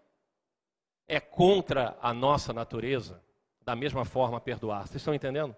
[1.07, 3.22] É contra a nossa natureza,
[3.62, 4.88] da mesma forma, perdoar.
[4.88, 5.55] Vocês estão entendendo?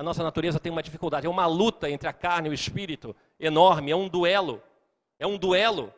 [0.00, 3.14] A nossa natureza tem uma dificuldade, é uma luta entre a carne e o espírito
[3.38, 4.62] enorme, é um duelo.
[5.18, 5.92] É um duelo.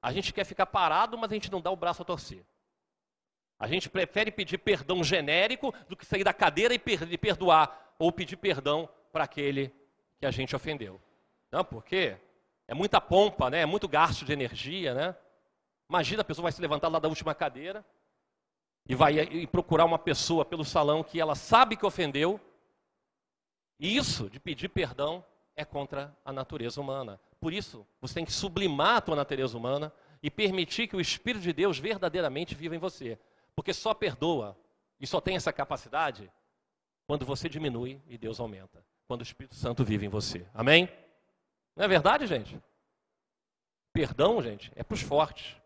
[0.00, 2.46] A gente quer ficar parado, mas a gente não dá o braço a torcer.
[3.58, 6.78] A gente prefere pedir perdão genérico do que sair da cadeira e
[7.18, 9.74] perdoar, ou pedir perdão para aquele
[10.20, 11.00] que a gente ofendeu.
[11.50, 12.16] Não, porque
[12.68, 13.62] é muita pompa, né?
[13.62, 14.94] é muito gasto de energia.
[14.94, 15.16] Né?
[15.90, 17.84] Imagina a pessoa vai se levantar lá da última cadeira
[18.88, 22.40] e vai e procurar uma pessoa pelo salão que ela sabe que ofendeu
[23.78, 27.20] e isso de pedir perdão é contra a natureza humana.
[27.40, 31.42] Por isso, você tem que sublimar a tua natureza humana e permitir que o Espírito
[31.42, 33.18] de Deus verdadeiramente viva em você.
[33.54, 34.56] Porque só perdoa
[35.00, 36.30] e só tem essa capacidade
[37.06, 38.84] quando você diminui e Deus aumenta.
[39.06, 40.46] Quando o Espírito Santo vive em você.
[40.52, 40.88] Amém?
[41.74, 42.60] Não é verdade, gente?
[43.92, 45.56] Perdão, gente, é para os fortes.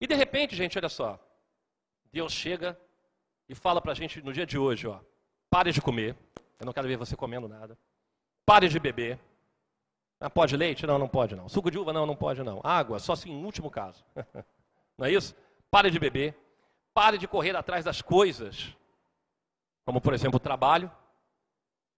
[0.00, 1.18] E de repente, gente, olha só.
[2.12, 2.78] Deus chega
[3.48, 5.00] e fala para a gente no dia de hoje, ó.
[5.48, 6.16] Pare de comer.
[6.58, 7.78] Eu não quero ver você comendo nada.
[8.44, 9.18] Pare de beber.
[10.18, 10.86] Ah, pode leite?
[10.86, 11.48] Não, não pode não.
[11.48, 11.92] Suco de uva?
[11.92, 12.60] Não, não pode não.
[12.64, 12.98] Água?
[12.98, 14.04] Só assim, em último caso.
[14.96, 15.34] não é isso?
[15.70, 16.34] Pare de beber.
[16.94, 18.74] Pare de correr atrás das coisas.
[19.84, 20.90] Como, por exemplo, o trabalho.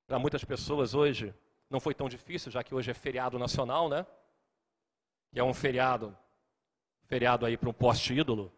[0.07, 1.35] Para muitas pessoas hoje
[1.71, 4.07] não foi tão difícil, já que hoje é feriado nacional, né?
[5.31, 6.17] Que é um feriado,
[7.05, 8.51] feriado aí para um poste ídolo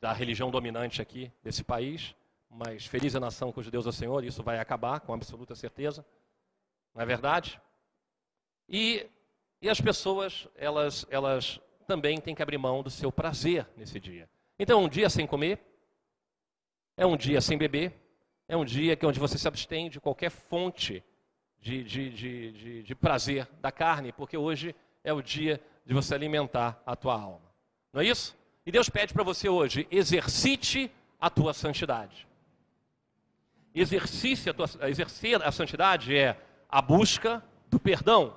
[0.00, 2.14] da religião dominante aqui desse país
[2.56, 5.54] mas feliz é a nação cujo Deus é o Senhor, isso vai acabar com absoluta
[5.54, 6.04] certeza.
[6.94, 7.60] Não é verdade?
[8.66, 9.06] E,
[9.60, 14.28] e as pessoas, elas, elas também têm que abrir mão do seu prazer nesse dia.
[14.58, 15.60] Então, um dia sem comer,
[16.96, 17.92] é um dia sem beber,
[18.48, 21.04] é um dia que onde você se abstém de qualquer fonte
[21.60, 26.14] de, de, de, de, de prazer da carne, porque hoje é o dia de você
[26.14, 27.52] alimentar a tua alma.
[27.92, 28.34] Não é isso?
[28.64, 30.90] E Deus pede para você hoje, exercite
[31.20, 32.26] a tua santidade
[33.80, 34.54] exercício,
[34.88, 38.36] exercer a santidade é a busca do perdão.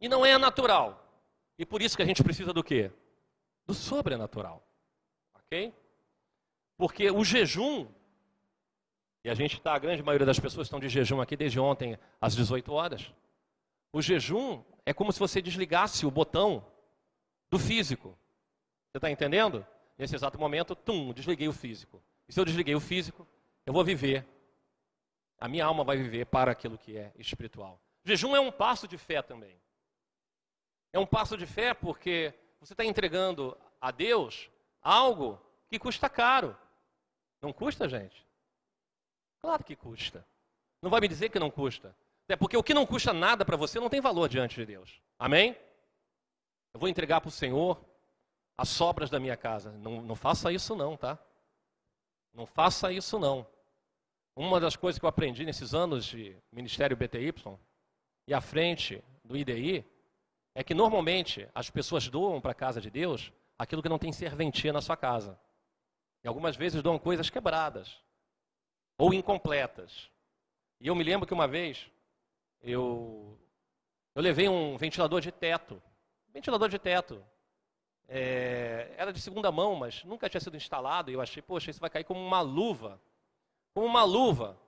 [0.00, 1.02] E não é natural.
[1.58, 2.90] E por isso que a gente precisa do quê?
[3.66, 4.64] Do sobrenatural.
[5.34, 5.74] Ok?
[6.76, 7.88] Porque o jejum,
[9.24, 11.98] e a gente está, a grande maioria das pessoas estão de jejum aqui desde ontem
[12.20, 13.12] às 18 horas.
[13.92, 16.64] O jejum é como se você desligasse o botão
[17.50, 18.16] do físico.
[18.90, 19.66] Você está entendendo?
[19.98, 22.02] Nesse exato momento, tum, desliguei o físico.
[22.28, 23.26] E se eu desliguei o físico,
[23.66, 24.26] eu vou viver.
[25.38, 27.78] A minha alma vai viver para aquilo que é espiritual.
[28.04, 29.60] Jejum é um passo de fé também.
[30.92, 34.48] É um passo de fé porque você está entregando a Deus
[34.80, 36.56] algo que custa caro.
[37.42, 38.26] Não custa, gente?
[39.40, 40.26] Claro que custa.
[40.80, 41.94] Não vai me dizer que não custa.
[42.28, 45.00] É porque o que não custa nada para você não tem valor diante de Deus.
[45.18, 45.56] Amém?
[46.72, 47.84] Eu vou entregar para o Senhor
[48.56, 49.72] as sobras da minha casa.
[49.72, 51.18] Não, não faça isso não, tá?
[52.32, 53.46] Não faça isso não.
[54.38, 57.32] Uma das coisas que eu aprendi nesses anos de Ministério BTY
[58.26, 59.82] e à frente do IDI
[60.54, 64.12] é que normalmente as pessoas doam para a casa de Deus aquilo que não tem
[64.12, 65.40] serventia na sua casa.
[66.22, 67.96] E algumas vezes doam coisas quebradas
[68.98, 70.10] ou incompletas.
[70.82, 71.90] E eu me lembro que uma vez
[72.60, 73.38] eu,
[74.14, 75.82] eu levei um ventilador de teto.
[76.28, 77.24] Ventilador de teto.
[78.06, 81.10] É, era de segunda mão, mas nunca tinha sido instalado.
[81.10, 83.00] E eu achei, poxa, isso vai cair como uma luva.
[83.76, 84.58] Como uma luva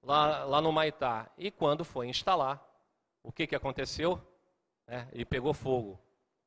[0.00, 1.28] lá, lá no Maitá.
[1.36, 2.64] E quando foi instalar,
[3.20, 4.24] o que, que aconteceu?
[4.86, 5.98] É, ele pegou fogo.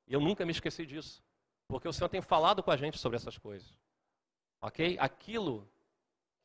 [0.07, 1.21] E eu nunca me esqueci disso.
[1.67, 3.69] Porque o Senhor tem falado com a gente sobre essas coisas.
[4.61, 4.95] Ok?
[4.97, 5.69] Aquilo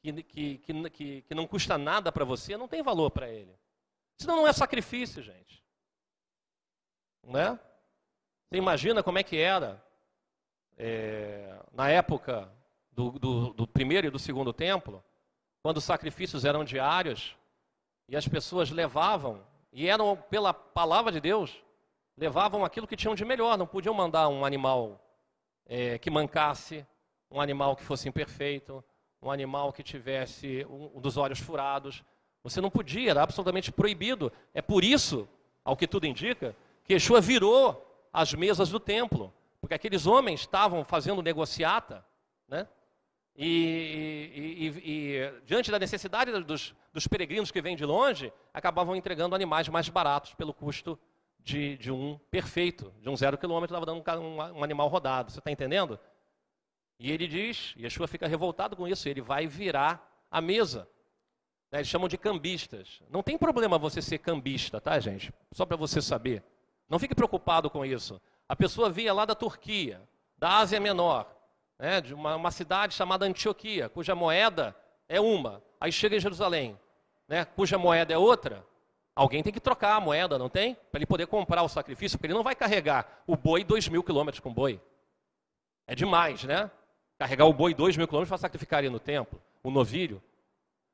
[0.03, 0.59] que, que,
[0.91, 3.57] que, que não custa nada para você não tem valor para ele.
[4.19, 5.65] Senão não é sacrifício, gente.
[7.23, 7.53] Não é?
[7.53, 9.81] Você imagina como é que era
[10.77, 12.53] é, na época
[12.91, 15.05] do, do, do primeiro e do segundo templo,
[15.63, 17.37] quando os sacrifícios eram diários
[18.09, 21.63] e as pessoas levavam, e eram pela palavra de Deus,
[22.17, 25.01] levavam aquilo que tinham de melhor, não podiam mandar um animal
[25.67, 26.85] é, que mancasse,
[27.31, 28.83] um animal que fosse imperfeito,
[29.23, 32.03] um animal que tivesse um, dos olhos furados.
[32.43, 34.33] Você não podia, era absolutamente proibido.
[34.53, 35.29] É por isso,
[35.65, 39.33] ao que tudo indica, que Yeshua virou as mesas do templo.
[39.61, 42.05] Porque aqueles homens estavam fazendo negociata,
[42.49, 42.67] né?
[43.37, 48.95] E, e, e, e, diante da necessidade dos, dos, peregrinos que vêm de longe, acabavam
[48.95, 50.99] entregando animais mais baratos pelo custo
[51.39, 55.31] de, de um perfeito, de um zero quilômetro, estava dando um, um, animal rodado.
[55.31, 55.99] Você está entendendo?
[56.99, 60.87] E ele diz, Yeshua fica revoltado com isso, ele vai virar a mesa.
[61.73, 63.01] Né, eles chamam de cambistas.
[63.09, 65.33] Não tem problema você ser cambista, tá, gente?
[65.53, 66.45] Só para você saber.
[66.89, 68.21] Não fique preocupado com isso.
[68.49, 70.03] A pessoa via lá da Turquia,
[70.37, 71.33] da Ásia Menor,
[71.81, 74.77] né, de uma, uma cidade chamada Antioquia, cuja moeda
[75.09, 75.63] é uma.
[75.81, 76.79] Aí chega em Jerusalém,
[77.27, 78.65] né, cuja moeda é outra.
[79.17, 80.75] Alguém tem que trocar a moeda, não tem?
[80.75, 84.03] Para ele poder comprar o sacrifício, porque ele não vai carregar o boi dois mil
[84.03, 84.81] quilômetros com boi.
[85.87, 86.71] É demais, né?
[87.19, 90.23] Carregar o boi dois mil quilômetros para sacrificar ali no templo, o novilho.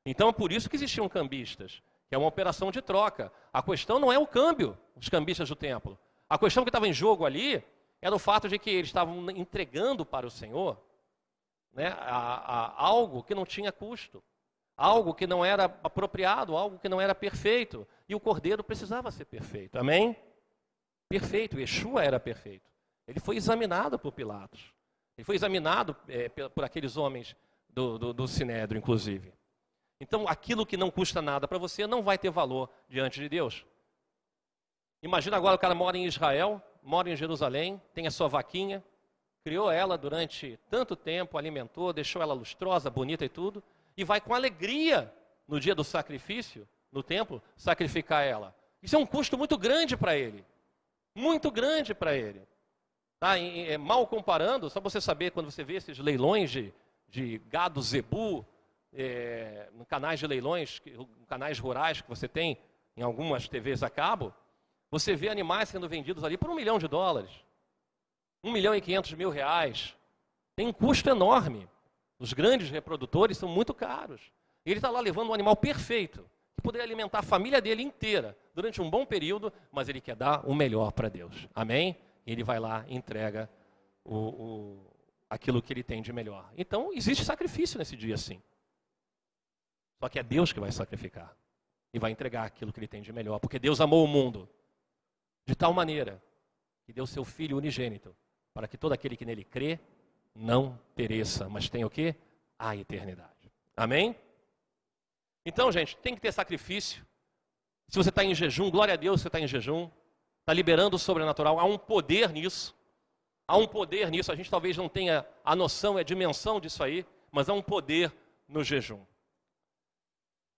[0.05, 3.31] Então é por isso que existiam cambistas, que é uma operação de troca.
[3.51, 5.99] A questão não é o câmbio, os cambistas do templo.
[6.29, 7.63] A questão que estava em jogo ali
[8.01, 10.81] era o fato de que eles estavam entregando para o Senhor
[11.73, 14.23] né, a, a, algo que não tinha custo,
[14.75, 17.87] algo que não era apropriado, algo que não era perfeito.
[18.07, 19.77] E o cordeiro precisava ser perfeito.
[19.77, 20.15] Amém?
[21.09, 21.59] Perfeito.
[21.59, 22.69] Yeshua era perfeito.
[23.07, 24.73] Ele foi examinado por Pilatos.
[25.17, 27.35] Ele foi examinado é, por aqueles homens
[27.69, 29.33] do, do, do Sinédrio, inclusive.
[29.99, 33.65] Então, aquilo que não custa nada para você não vai ter valor diante de Deus.
[35.01, 38.81] Imagina agora o cara mora em Israel, mora em Jerusalém, tem a sua vaquinha,
[39.43, 43.61] criou ela durante tanto tempo, alimentou, deixou ela lustrosa, bonita e tudo,
[43.97, 45.13] e vai com alegria
[45.45, 48.55] no dia do sacrifício, no templo, sacrificar ela.
[48.81, 50.45] Isso é um custo muito grande para ele.
[51.13, 52.41] Muito grande para ele.
[53.19, 53.37] Tá?
[53.37, 56.73] E, é, mal comparando, só você saber quando você vê esses leilões de,
[57.09, 58.45] de gado zebu,
[58.93, 60.81] é, canais de leilões,
[61.27, 62.57] canais rurais que você tem
[62.95, 64.33] em algumas TVs a cabo,
[64.89, 67.31] você vê animais sendo vendidos ali por um milhão de dólares,
[68.43, 69.95] um milhão e quinhentos mil reais.
[70.55, 71.67] Tem um custo enorme.
[72.19, 74.21] Os grandes reprodutores são muito caros.
[74.65, 78.81] Ele está lá levando um animal perfeito, que poderia alimentar a família dele inteira durante
[78.81, 81.47] um bom período, mas ele quer dar o melhor para Deus.
[81.53, 81.95] Amém?
[82.27, 83.49] ele vai lá e entrega
[84.03, 84.95] o, o,
[85.29, 86.51] aquilo que ele tem de melhor.
[86.57, 88.41] Então, existe sacrifício nesse dia, sim.
[89.99, 91.35] Só que é Deus que vai sacrificar
[91.93, 94.47] e vai entregar aquilo que ele tem de melhor, porque Deus amou o mundo
[95.47, 96.21] de tal maneira
[96.85, 98.15] que deu seu Filho unigênito,
[98.53, 99.79] para que todo aquele que nele crê
[100.35, 102.15] não pereça, mas tenha o quê?
[102.59, 103.51] A eternidade.
[103.75, 104.15] Amém?
[105.43, 107.03] Então, gente, tem que ter sacrifício.
[107.87, 109.89] Se você está em jejum, glória a Deus, você está em jejum
[110.47, 111.59] está liberando o sobrenatural.
[111.59, 112.73] Há um poder nisso.
[113.45, 114.31] Há um poder nisso.
[114.31, 117.05] A gente talvez não tenha a noção, a dimensão disso aí.
[117.29, 118.13] mas há um poder
[118.47, 119.05] no jejum.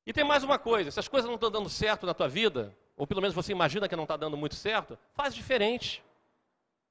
[0.06, 2.78] E tem mais uma coisa: se as coisas não estão dando certo na tua vida,
[3.00, 6.04] ou pelo menos você imagina que não está dando muito certo, faz diferente.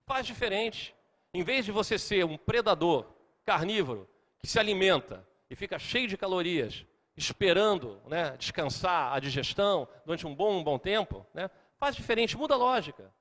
[0.06, 0.94] Faz diferente.
[1.34, 3.04] Em vez de você ser um predador
[3.44, 10.26] carnívoro que se alimenta e fica cheio de calorias, esperando né, descansar a digestão durante
[10.26, 13.12] um bom, um bom tempo, né, faz diferente, muda a lógica.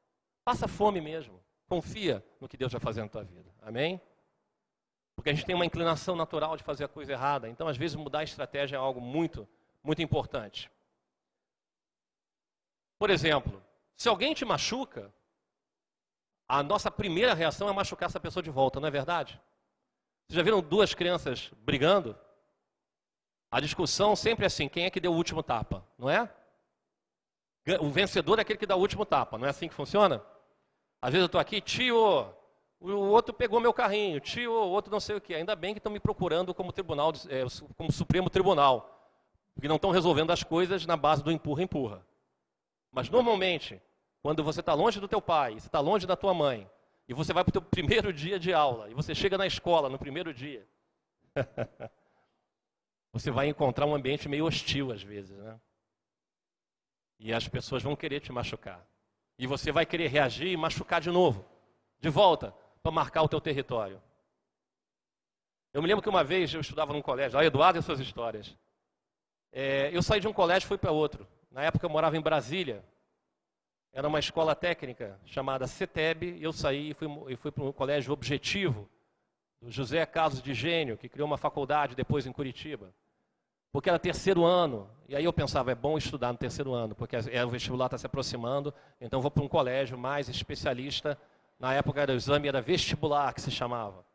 [0.45, 1.43] Passa fome mesmo.
[1.67, 3.53] Confia no que Deus vai fazer na tua vida.
[3.61, 3.99] Amém?
[5.13, 7.49] Porque a gente tem uma inclinação natural de fazer a coisa errada.
[7.49, 9.45] Então, às vezes, mudar a estratégia é algo muito,
[9.83, 10.71] muito importante.
[12.97, 13.63] Por exemplo,
[13.95, 15.13] se alguém te machuca,
[16.47, 19.39] a nossa primeira reação é machucar essa pessoa de volta, não é verdade?
[20.27, 22.17] Vocês já viram duas crianças brigando?
[23.51, 26.29] A discussão sempre é assim: quem é que deu o último tapa, não é?
[27.81, 30.23] O vencedor é aquele que dá o último tapa, não é assim que funciona?
[31.01, 32.33] Às vezes eu estou aqui, tio,
[32.79, 35.33] o outro pegou meu carrinho, tio, o outro não sei o que.
[35.33, 37.43] Ainda bem que estão me procurando como tribunal, é,
[37.75, 39.13] como Supremo Tribunal,
[39.53, 42.05] porque não estão resolvendo as coisas na base do empurra-empurra.
[42.91, 43.81] Mas normalmente,
[44.21, 46.69] quando você está longe do teu pai, você está longe da tua mãe,
[47.07, 49.89] e você vai para o teu primeiro dia de aula, e você chega na escola
[49.89, 50.67] no primeiro dia,
[53.11, 55.59] você vai encontrar um ambiente meio hostil às vezes, né?
[57.19, 58.85] E as pessoas vão querer te machucar.
[59.39, 61.45] E você vai querer reagir e machucar de novo,
[61.99, 64.01] de volta, para marcar o teu território.
[65.73, 68.55] Eu me lembro que uma vez eu estudava num colégio, olha Eduardo e suas histórias.
[69.51, 71.27] É, eu saí de um colégio e fui para outro.
[71.57, 72.85] Na época eu morava em Brasília.
[73.91, 78.13] Era uma escola técnica chamada CETEB, e eu saí e fui, fui para um colégio
[78.13, 78.87] objetivo,
[79.59, 82.93] do José Carlos de Gênio, que criou uma faculdade depois em Curitiba.
[83.71, 87.15] Porque era terceiro ano, e aí eu pensava, é bom estudar no terceiro ano, porque
[87.15, 91.17] é, o vestibular está se aproximando, então vou para um colégio mais especialista.
[91.59, 94.05] Na época era o exame era vestibular que se chamava.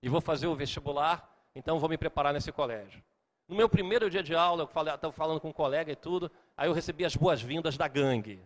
[0.00, 3.02] E vou fazer o vestibular, então vou me preparar nesse colégio.
[3.48, 6.68] No meu primeiro dia de aula, eu estava falando com um colega e tudo, aí
[6.68, 8.40] eu recebi as boas-vindas da gangue.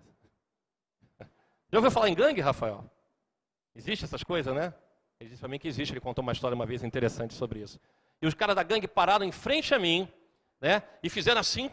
[1.71, 2.85] Já ouviu falar em gangue, Rafael?
[3.75, 4.75] Existe essas coisas, né?
[5.21, 7.79] Ele disse para mim que existe, ele contou uma história uma vez interessante sobre isso.
[8.21, 10.09] E os caras da gangue pararam em frente a mim,
[10.61, 10.83] né?
[11.03, 11.71] E fizeram assim,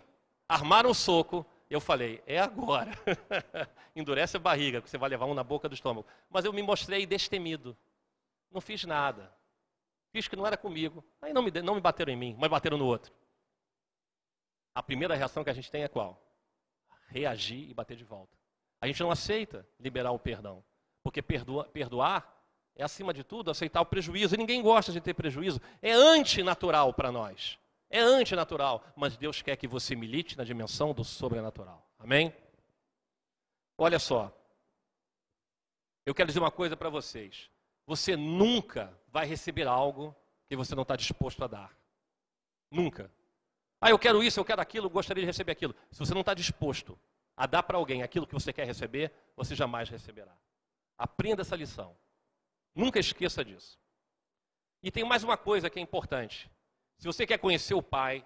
[0.48, 1.46] armaram o soco.
[1.70, 2.92] Eu falei, é agora.
[3.96, 6.06] Endurece a barriga, que você vai levar um na boca do estômago.
[6.30, 7.76] Mas eu me mostrei destemido.
[8.52, 9.34] Não fiz nada.
[10.14, 11.04] Fiz que não era comigo.
[11.20, 13.12] Aí não me, não me bateram em mim, mas bateram no outro.
[14.76, 16.24] A primeira reação que a gente tem é qual?
[17.08, 18.38] Reagir e bater de volta.
[18.80, 20.64] A gente não aceita liberar o perdão.
[21.02, 22.32] Porque perdoa, perdoar
[22.76, 24.36] é, acima de tudo, aceitar o prejuízo.
[24.36, 25.60] E ninguém gosta de ter prejuízo.
[25.82, 27.58] É antinatural para nós.
[27.90, 31.88] É antinatural, mas Deus quer que você milite na dimensão do sobrenatural.
[31.98, 32.32] Amém?
[33.78, 34.32] Olha só.
[36.06, 37.50] Eu quero dizer uma coisa para vocês.
[37.86, 40.16] Você nunca vai receber algo
[40.48, 41.78] que você não está disposto a dar.
[42.72, 43.12] Nunca.
[43.80, 45.76] Ah, eu quero isso, eu quero aquilo, eu gostaria de receber aquilo.
[45.92, 46.98] Se você não está disposto
[47.36, 50.36] a dar para alguém aquilo que você quer receber, você jamais receberá.
[50.98, 51.96] Aprenda essa lição.
[52.76, 53.80] Nunca esqueça disso.
[54.82, 56.52] E tem mais uma coisa que é importante.
[56.98, 58.26] Se você quer conhecer o pai,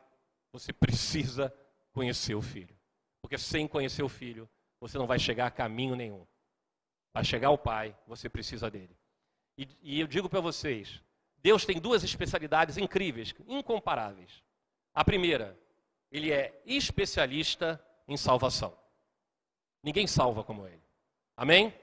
[0.51, 1.53] você precisa
[1.91, 2.76] conhecer o filho.
[3.22, 4.49] Porque sem conhecer o filho,
[4.80, 6.26] você não vai chegar a caminho nenhum.
[7.12, 8.97] Para chegar ao pai, você precisa dele.
[9.58, 11.01] E, e eu digo para vocês:
[11.38, 14.43] Deus tem duas especialidades incríveis, incomparáveis.
[14.93, 15.58] A primeira,
[16.12, 18.78] ele é especialista em salvação.
[19.84, 20.84] Ninguém salva como ele.
[21.36, 21.74] Amém?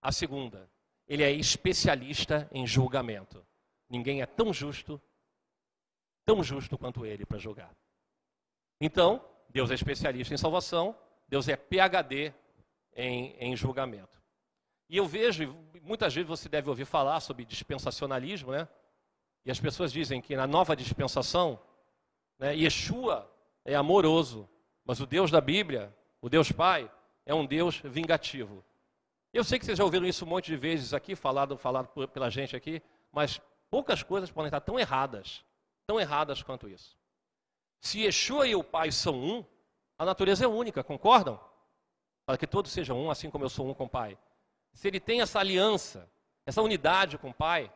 [0.00, 0.70] A segunda,
[1.06, 3.44] ele é especialista em julgamento.
[3.88, 5.00] Ninguém é tão justo
[6.24, 7.74] tão justo quanto ele para julgar.
[8.80, 10.96] Então, Deus é especialista em salvação,
[11.28, 12.32] Deus é PhD
[12.94, 14.20] em, em julgamento.
[14.88, 18.68] E eu vejo, muitas vezes você deve ouvir falar sobre dispensacionalismo, né?
[19.44, 21.60] E as pessoas dizem que na nova dispensação,
[22.38, 23.30] né, Yeshua
[23.64, 24.48] é amoroso,
[24.84, 26.90] mas o Deus da Bíblia, o Deus Pai,
[27.26, 28.64] é um Deus vingativo.
[29.32, 32.30] Eu sei que vocês já ouviram isso um monte de vezes aqui, falado, falado pela
[32.30, 35.44] gente aqui, mas poucas coisas podem estar tão erradas
[35.86, 36.96] tão erradas quanto isso.
[37.80, 39.44] Se Yeshua e o Pai são um,
[39.98, 41.38] a natureza é única, concordam?
[42.24, 44.18] Para que todos sejam um, assim como eu sou um com o Pai.
[44.74, 46.10] Se ele tem essa aliança,
[46.44, 47.72] essa unidade com o Pai,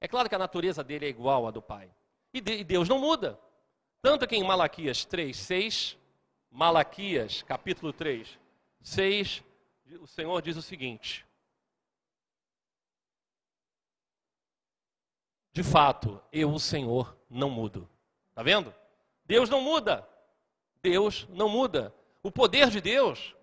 [0.00, 1.90] é claro que a natureza dele é igual à do Pai.
[2.32, 3.38] E Deus não muda.
[4.00, 5.98] Tanto que em Malaquias 3, 6,
[6.50, 8.38] Malaquias capítulo 3,
[8.80, 9.42] 6,
[10.00, 11.26] o Senhor diz o seguinte:
[15.52, 17.88] De fato, eu, o Senhor, não mudo.
[18.30, 18.74] Está vendo?
[19.24, 20.08] Deus não muda.
[20.82, 21.94] Deus não muda.
[22.22, 23.34] O poder de Deus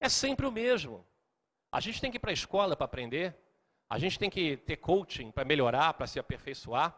[0.00, 1.06] é sempre o mesmo.
[1.72, 3.36] A gente tem que ir para a escola para aprender.
[3.88, 6.96] A gente tem que ter coaching para melhorar, para se aperfeiçoar.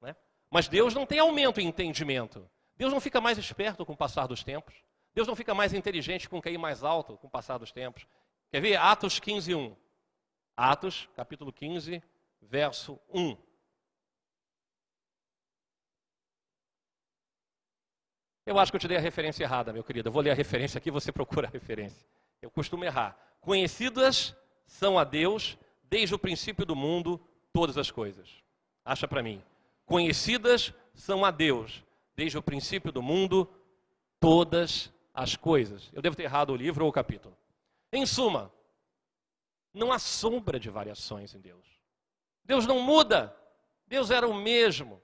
[0.00, 0.14] Né?
[0.50, 2.48] Mas Deus não tem aumento em entendimento.
[2.76, 4.74] Deus não fica mais esperto com o passar dos tempos.
[5.14, 8.06] Deus não fica mais inteligente com cair mais alto com o passar dos tempos.
[8.50, 8.76] Quer ver?
[8.76, 9.76] Atos 15, 1.
[10.56, 12.02] Atos, capítulo 15,
[12.40, 13.36] verso 1.
[18.44, 20.08] Eu acho que eu te dei a referência errada, meu querido.
[20.08, 22.04] Eu vou ler a referência aqui, você procura a referência.
[22.40, 23.16] Eu costumo errar.
[23.42, 24.34] Conhecidas
[24.64, 27.20] são a Deus desde o princípio do mundo
[27.52, 28.30] todas as coisas.
[28.84, 29.42] Acha para mim.
[29.84, 31.84] Conhecidas são a Deus
[32.16, 33.46] desde o princípio do mundo
[34.18, 35.90] todas as coisas.
[35.92, 37.36] Eu devo ter errado o livro ou o capítulo.
[37.92, 38.50] Em suma,
[39.74, 41.66] não há sombra de variações em Deus.
[42.44, 43.36] Deus não muda.
[43.86, 45.02] Deus era o mesmo,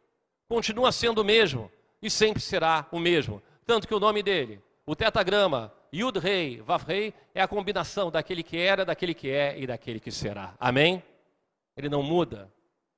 [0.48, 1.70] continua sendo o mesmo
[2.00, 3.42] e sempre será o mesmo.
[3.66, 8.42] Tanto que o nome dele, o tetagrama, Yud Rei, Vav Rei, é a combinação daquele
[8.42, 10.54] que era, daquele que é e daquele que será.
[10.58, 11.02] Amém?
[11.76, 12.52] Ele não muda,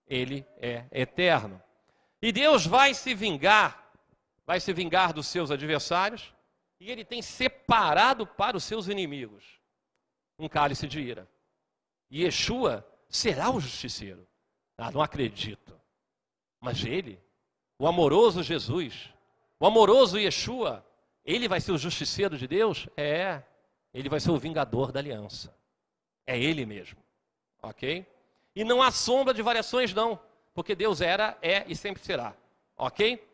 [0.06, 1.62] ele é eterno.
[2.20, 3.92] E Deus vai se vingar,
[4.46, 6.34] vai se vingar dos seus adversários,
[6.78, 9.44] e ele tem separado para os seus inimigos
[10.38, 11.28] um cálice de ira.
[12.10, 14.26] E Yeshua será o justiceiro.
[14.76, 15.78] Ah, não acredito.
[16.60, 17.20] Mas ele
[17.80, 19.10] o amoroso Jesus,
[19.58, 20.84] o amoroso Yeshua,
[21.24, 22.88] ele vai ser o justiceiro de Deus?
[22.96, 23.42] É,
[23.92, 25.54] ele vai ser o vingador da aliança.
[26.26, 26.98] É ele mesmo.
[27.62, 28.06] Ok?
[28.54, 30.18] E não há sombra de variações, não,
[30.54, 32.34] porque Deus era, é e sempre será.
[32.76, 33.26] Ok?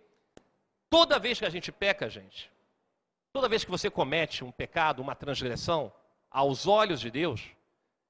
[0.91, 2.51] Toda vez que a gente peca, gente,
[3.33, 5.93] toda vez que você comete um pecado, uma transgressão,
[6.31, 7.43] aos olhos de Deus,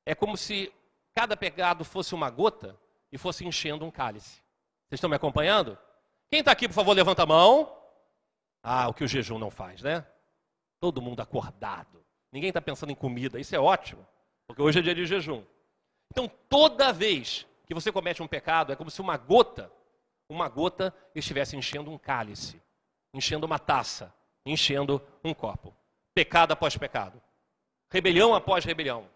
[0.04, 0.72] é como se
[1.14, 2.76] cada pecado fosse uma gota
[3.10, 4.42] e fosse enchendo um cálice.
[4.88, 5.78] Vocês estão me acompanhando?
[6.28, 7.75] Quem está aqui, por favor, levanta a mão.
[8.68, 10.04] Ah, o que o jejum não faz, né?
[10.80, 12.04] Todo mundo acordado.
[12.32, 13.38] Ninguém está pensando em comida.
[13.38, 14.04] Isso é ótimo,
[14.46, 15.44] porque hoje é dia de jejum.
[16.10, 19.70] Então, toda vez que você comete um pecado, é como se uma gota,
[20.28, 22.60] uma gota estivesse enchendo um cálice,
[23.14, 24.12] enchendo uma taça,
[24.44, 25.72] enchendo um copo.
[26.12, 27.22] Pecado após pecado.
[27.88, 29.08] Rebelião após rebelião.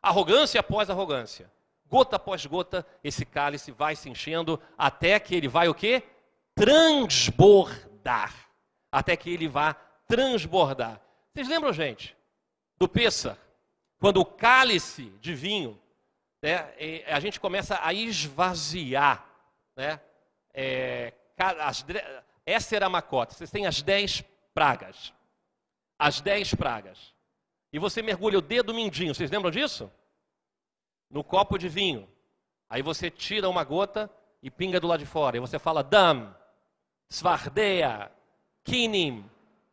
[0.00, 1.52] Arrogância após arrogância.
[1.86, 6.02] Gota após gota, esse cálice vai se enchendo até que ele vai o quê?
[6.54, 8.32] transbordar,
[8.94, 9.74] até que ele vá
[10.06, 11.00] transbordar.
[11.32, 12.16] Vocês lembram, gente,
[12.78, 13.36] do Pêssar?
[13.98, 15.80] Quando o cálice de vinho,
[16.40, 16.72] né,
[17.08, 19.26] a gente começa a esvaziar,
[19.76, 20.00] né?
[20.52, 21.84] É, as,
[22.46, 23.34] essa era a macota.
[23.34, 24.22] Vocês têm as dez
[24.54, 25.12] pragas.
[25.98, 27.12] As dez pragas.
[27.72, 29.90] E você mergulha o dedo mindinho, vocês lembram disso?
[31.10, 32.08] No copo de vinho.
[32.70, 34.08] Aí você tira uma gota
[34.40, 35.36] e pinga do lado de fora.
[35.36, 36.32] E você fala, dam,
[37.08, 38.12] Svardea,
[38.64, 39.24] Kinim,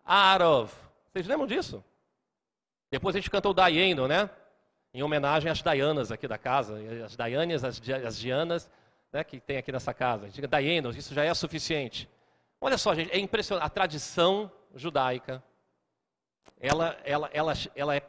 [0.06, 0.72] Arov.
[1.12, 1.84] Vocês lembram disso?
[2.92, 4.30] Depois a gente cantou Dayendo, né?
[4.94, 8.70] Em homenagem às Dayanas aqui da casa, as Dayanas, as, as Dianas,
[9.12, 10.24] né, que tem aqui nessa casa.
[10.24, 12.10] A gente diga isso já é suficiente.
[12.60, 13.66] Olha só, gente, é impressionante.
[13.66, 15.42] A tradição judaica,
[16.60, 18.04] ela, ela, ela, ela, é,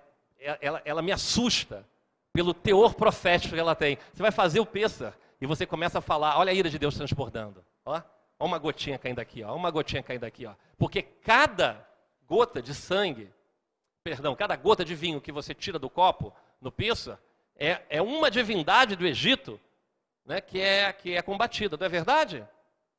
[0.60, 1.86] ela, ela me assusta
[2.32, 3.96] pelo teor profético que ela tem.
[4.12, 6.96] Você vai fazer o Pêssar e você começa a falar, olha a ira de Deus
[6.96, 7.64] transbordando.
[7.84, 8.00] Ó.
[8.38, 9.54] Olha uma gotinha caindo aqui, ó.
[9.54, 10.54] uma gotinha caindo aqui, ó.
[10.76, 11.86] Porque cada
[12.26, 13.32] gota de sangue,
[14.02, 17.20] perdão, cada gota de vinho que você tira do copo no Pissa
[17.56, 19.60] é, é uma divindade do Egito
[20.24, 22.46] né, que, é, que é combatida, não é verdade?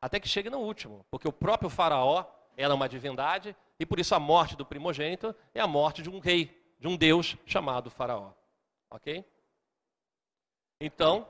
[0.02, 2.26] Até que chegue no último, porque o próprio faraó
[2.58, 6.20] era uma divindade e por isso a morte do primogênito é a morte de um
[6.20, 8.32] rei, de um deus chamado faraó.
[8.90, 9.26] Ok?
[10.80, 11.28] Então,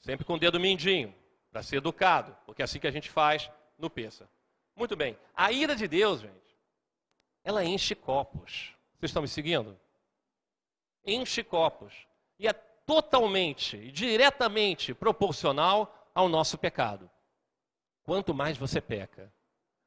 [0.00, 1.14] sempre com o dedo mindinho
[1.56, 4.28] para ser educado, porque é assim que a gente faz no Peça.
[4.76, 5.18] Muito bem.
[5.34, 6.54] A ira de Deus, gente,
[7.42, 8.74] ela enche copos.
[8.98, 9.74] Vocês estão me seguindo?
[11.02, 11.94] Enche copos.
[12.38, 17.10] E é totalmente diretamente proporcional ao nosso pecado.
[18.02, 19.32] Quanto mais você peca,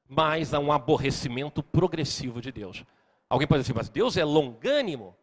[0.08, 2.84] mais há um aborrecimento progressivo de Deus.
[3.30, 5.16] Alguém pode dizer, mas Deus é longânimo?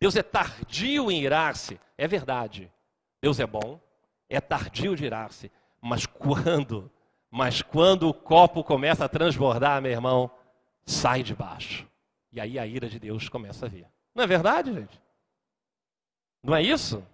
[0.00, 1.78] Deus é tardio em irar-se?
[1.98, 2.72] É verdade.
[3.20, 3.78] Deus é bom,
[4.30, 6.90] é tardio de irar-se, mas quando,
[7.30, 10.30] mas quando o copo começa a transbordar, meu irmão,
[10.84, 11.88] sai de baixo.
[12.32, 13.86] E aí a ira de Deus começa a vir.
[14.14, 15.00] Não é verdade, gente?
[16.42, 17.04] Não é isso?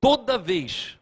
[0.00, 0.98] Toda vez.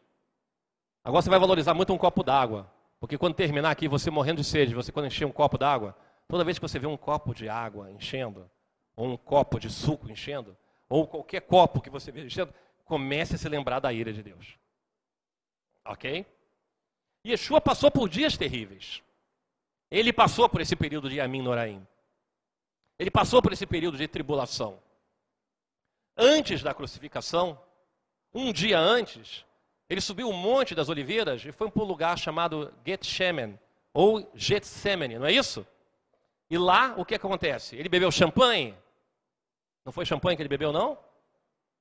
[1.05, 2.71] Agora você vai valorizar muito um copo d'água.
[3.01, 5.97] Porque quando terminar aqui, você morrendo de sede, você quando encher um copo d'água,
[6.29, 8.49] toda vez que você vê um copo de água enchendo,
[8.95, 10.57] ou um copo de suco enchendo,
[10.89, 14.57] ou qualquer copo que você vê enchendo, comece a se lembrar da ira de Deus.
[15.85, 16.25] Ok?
[17.27, 19.03] Yeshua passou por dias terríveis.
[19.91, 21.87] Ele passou por esse período de Yamin Noraim.
[22.99, 24.81] Ele passou por esse período de tribulação.
[26.17, 27.61] Antes da crucificação,
[28.35, 29.45] um dia antes,
[29.89, 33.59] ele subiu o Monte das Oliveiras e foi para um lugar chamado Gethsemane,
[33.93, 35.67] ou Getsemane, não é isso?
[36.51, 37.77] E lá, o que acontece?
[37.77, 38.77] Ele bebeu champanhe?
[39.85, 40.99] Não foi champanhe que ele bebeu, não?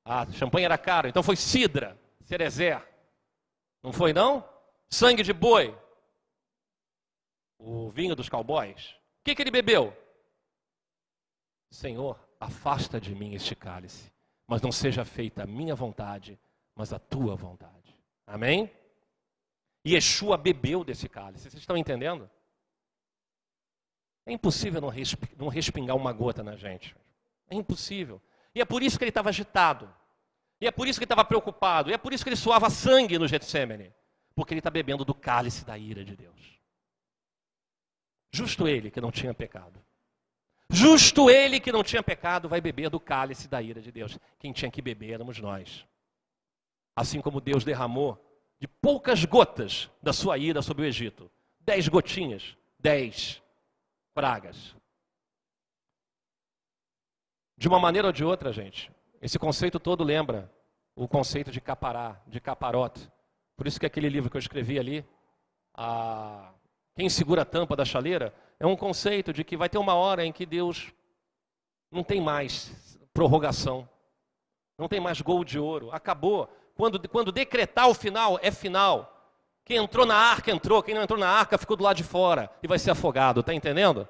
[0.03, 2.81] Ah, champanhe era caro, então foi cidra, cerezer.
[3.83, 4.43] Não foi, não?
[4.91, 5.77] Sangue de boi.
[7.57, 8.89] O vinho dos cowboys.
[8.89, 9.95] O que, que ele bebeu?
[11.69, 14.11] Senhor, afasta de mim este cálice,
[14.47, 16.37] mas não seja feita a minha vontade,
[16.75, 17.97] mas a tua vontade.
[18.27, 18.69] Amém?
[19.85, 21.49] E Yeshua bebeu desse cálice.
[21.49, 22.29] Vocês estão entendendo?
[24.25, 26.95] É impossível não respingar uma gota na gente.
[27.49, 28.21] É impossível.
[28.53, 29.93] E é por isso que ele estava agitado.
[30.59, 31.89] E é por isso que ele estava preocupado.
[31.89, 33.93] E é por isso que ele suava sangue no Getsemane.
[34.41, 36.59] Porque ele está bebendo do cálice da ira de Deus.
[38.31, 39.79] Justo ele que não tinha pecado.
[40.67, 44.17] Justo ele que não tinha pecado vai beber do cálice da ira de Deus.
[44.39, 45.85] Quem tinha que beber éramos nós.
[46.95, 48.19] Assim como Deus derramou
[48.59, 51.31] de poucas gotas da sua ira sobre o Egito.
[51.59, 53.43] Dez gotinhas, dez
[54.11, 54.75] pragas.
[57.55, 60.51] De uma maneira ou de outra, gente, esse conceito todo lembra
[60.95, 63.07] o conceito de capará, de caparote.
[63.61, 65.05] Por isso que aquele livro que eu escrevi ali,
[65.75, 66.51] a...
[66.95, 70.25] Quem segura a tampa da chaleira, é um conceito de que vai ter uma hora
[70.25, 70.91] em que Deus
[71.91, 73.87] não tem mais prorrogação,
[74.79, 76.49] não tem mais gol de ouro, acabou.
[76.73, 79.31] Quando, quando decretar o final, é final.
[79.63, 82.49] Quem entrou na arca entrou, quem não entrou na arca ficou do lado de fora
[82.63, 84.07] e vai ser afogado, está entendendo?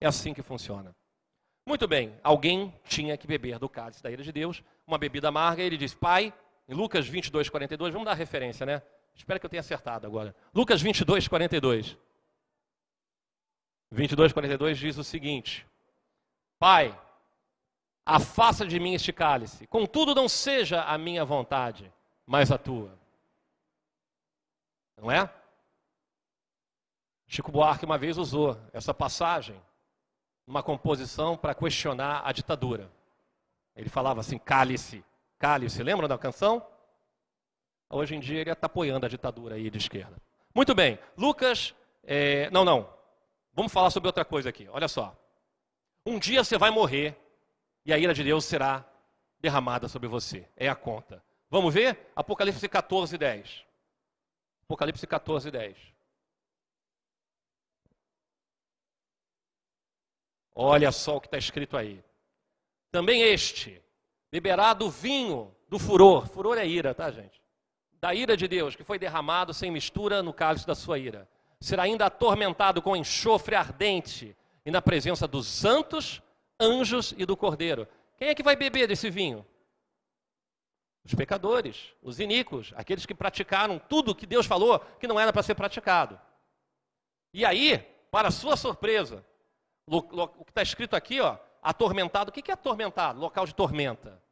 [0.00, 0.94] É assim que funciona.
[1.66, 5.64] Muito bem, alguém tinha que beber do cálice da ira de Deus, uma bebida amarga,
[5.64, 6.32] e ele diz: Pai,
[6.68, 8.82] em Lucas 22, 42, vamos dar referência, né?
[9.14, 10.34] Espero que eu tenha acertado agora.
[10.52, 11.96] Lucas 22, 42.
[13.90, 15.66] 22, 42 diz o seguinte:
[16.58, 16.98] Pai,
[18.04, 21.92] afasta de mim este cálice, contudo não seja a minha vontade,
[22.26, 22.98] mas a tua.
[24.96, 25.32] Não é?
[27.26, 29.60] Chico Buarque uma vez usou essa passagem
[30.46, 32.90] numa composição para questionar a ditadura.
[33.76, 35.04] Ele falava assim: cálice,
[35.44, 36.66] cálice, lembra da canção?
[37.90, 40.16] Hoje em dia ele está apoiando a ditadura aí de esquerda.
[40.54, 42.88] Muito bem, Lucas, é, não, não,
[43.52, 44.66] Vamos falar sobre outra coisa aqui.
[44.68, 45.14] Olha só.
[46.06, 47.14] Um dia você vai morrer
[47.84, 48.84] e a ira de Deus será
[49.38, 50.48] derramada sobre você.
[50.56, 51.22] É a conta.
[51.50, 52.10] Vamos ver?
[52.16, 53.66] Apocalipse 14, 10.
[54.64, 55.76] Apocalipse 14, 10.
[60.54, 62.02] Olha só o que está escrito aí.
[62.90, 63.83] Também este
[64.34, 66.26] beberá do vinho do furor.
[66.26, 67.40] Furor é ira, tá, gente?
[68.00, 71.28] Da ira de Deus, que foi derramado sem mistura no cálice da sua ira
[71.64, 76.20] será ainda atormentado com enxofre ardente e na presença dos santos,
[76.60, 77.88] anjos e do cordeiro.
[78.18, 79.46] Quem é que vai beber desse vinho?
[81.04, 85.42] Os pecadores, os iníquos, aqueles que praticaram tudo que Deus falou que não era para
[85.42, 86.20] ser praticado.
[87.32, 87.78] E aí,
[88.10, 89.24] para sua surpresa,
[89.86, 92.28] o que está escrito aqui, ó, atormentado.
[92.28, 93.18] O que é atormentado?
[93.18, 94.22] Local de tormenta.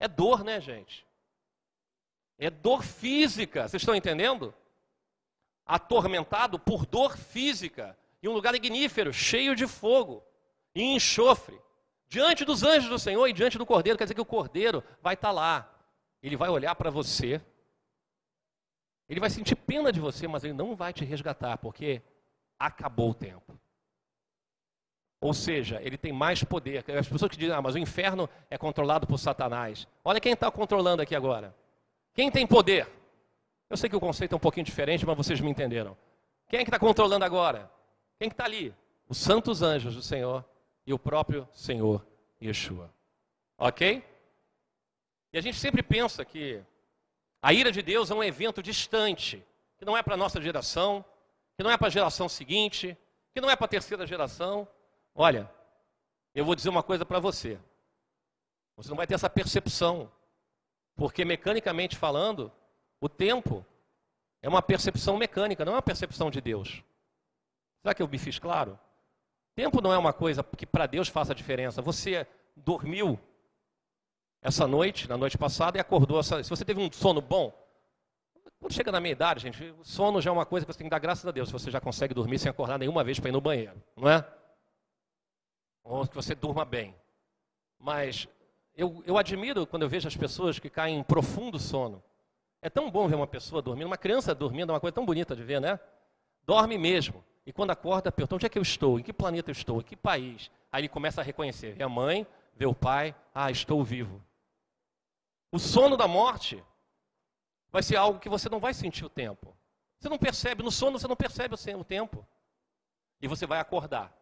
[0.00, 1.06] É dor, né, gente?
[2.38, 3.68] É dor física.
[3.68, 4.52] Vocês estão entendendo?
[5.70, 10.22] atormentado por dor física, em um lugar ignífero, cheio de fogo
[10.74, 11.58] e enxofre,
[12.08, 15.14] diante dos anjos do Senhor e diante do Cordeiro, quer dizer que o Cordeiro vai
[15.14, 15.72] estar lá,
[16.20, 17.40] ele vai olhar para você,
[19.08, 22.02] ele vai sentir pena de você, mas ele não vai te resgatar, porque
[22.58, 23.58] acabou o tempo.
[25.20, 26.84] Ou seja, ele tem mais poder.
[26.98, 29.86] As pessoas que dizem, ah, mas o inferno é controlado por Satanás.
[30.02, 31.54] Olha quem está controlando aqui agora.
[32.14, 32.88] Quem tem poder?
[33.68, 35.96] Eu sei que o conceito é um pouquinho diferente, mas vocês me entenderam.
[36.48, 37.70] Quem é que está controlando agora?
[38.18, 38.74] Quem que está ali?
[39.08, 40.44] Os santos anjos do Senhor
[40.86, 42.04] e o próprio Senhor
[42.42, 42.90] Yeshua.
[43.58, 44.02] Ok?
[45.32, 46.60] E a gente sempre pensa que
[47.42, 49.44] a ira de Deus é um evento distante,
[49.78, 51.04] que não é para a nossa geração,
[51.56, 52.96] que não é para a geração seguinte,
[53.32, 54.66] que não é para a terceira geração.
[55.14, 55.50] Olha,
[56.34, 57.58] eu vou dizer uma coisa para você.
[58.76, 60.10] Você não vai ter essa percepção,
[60.96, 62.50] porque mecanicamente falando,
[63.00, 63.64] o tempo
[64.42, 66.82] é uma percepção mecânica, não é uma percepção de Deus.
[67.82, 68.78] Será que eu me fiz claro?
[69.54, 71.82] Tempo não é uma coisa que para Deus faça diferença.
[71.82, 73.18] Você dormiu
[74.42, 76.22] essa noite, na noite passada, e acordou.
[76.22, 77.52] Se você teve um sono bom,
[78.58, 80.86] quando chega na meia idade, gente, o sono já é uma coisa que você tem
[80.86, 81.48] que dar graças a Deus.
[81.48, 84.26] Se você já consegue dormir sem acordar nenhuma vez para ir no banheiro, não é?
[85.82, 86.94] Ou que você durma bem.
[87.78, 88.28] Mas
[88.76, 92.02] eu, eu admiro quando eu vejo as pessoas que caem em profundo sono.
[92.62, 95.34] É tão bom ver uma pessoa dormindo, uma criança dormindo, é uma coisa tão bonita
[95.34, 95.80] de ver, né?
[96.44, 97.24] Dorme mesmo.
[97.46, 98.98] E quando acorda, pergunta: onde é que eu estou?
[98.98, 99.80] Em que planeta eu estou?
[99.80, 100.50] Em que país?
[100.70, 104.22] Aí ele começa a reconhecer: vê a mãe, vê o pai, ah, estou vivo.
[105.50, 106.62] O sono da morte
[107.72, 109.56] vai ser algo que você não vai sentir o tempo.
[109.98, 112.26] Você não percebe, no sono você não percebe o tempo.
[113.20, 114.14] E você vai acordar.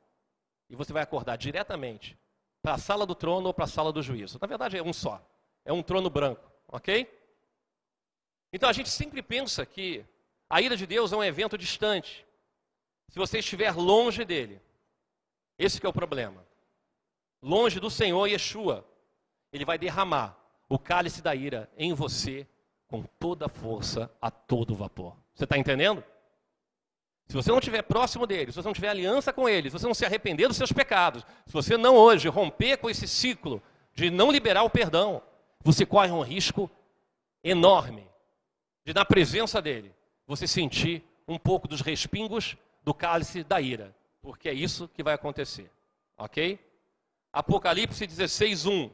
[0.69, 2.19] E você vai acordar diretamente
[2.63, 4.39] para a sala do trono ou para a sala do juízo.
[4.41, 5.25] Na verdade, é um só.
[5.65, 7.07] É um trono branco, ok?
[8.53, 10.05] Então a gente sempre pensa que
[10.49, 12.27] a ira de Deus é um evento distante.
[13.09, 14.61] Se você estiver longe dele,
[15.59, 16.47] esse é o problema.
[17.43, 18.87] Longe do Senhor Yeshua,
[19.53, 20.39] ele vai derramar
[20.69, 22.47] o cálice da ira em você
[22.87, 25.17] com toda a força, a todo vapor.
[25.35, 26.03] Você está entendendo?
[27.29, 29.87] Se você não estiver próximo dele, se você não tiver aliança com ele, se você
[29.87, 33.63] não se arrepender dos seus pecados, se você não hoje romper com esse ciclo
[33.93, 35.23] de não liberar o perdão,
[35.61, 36.71] você corre um risco
[37.45, 38.09] enorme
[38.83, 39.95] de, na presença dele,
[40.27, 45.13] você sentir um pouco dos respingos do cálice da ira, porque é isso que vai
[45.13, 45.71] acontecer,
[46.17, 46.59] ok?
[47.31, 48.91] Apocalipse 16, 1.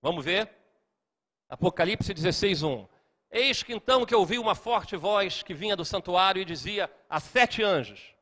[0.00, 0.50] Vamos ver?
[1.46, 2.88] Apocalipse 16, 1.
[3.30, 7.20] Eis que então que ouvi uma forte voz que vinha do santuário e dizia a
[7.20, 8.14] sete anjos: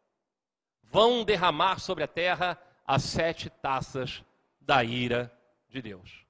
[0.82, 4.22] Vão derramar sobre a terra as sete taças
[4.60, 5.32] da ira
[5.68, 6.24] de Deus.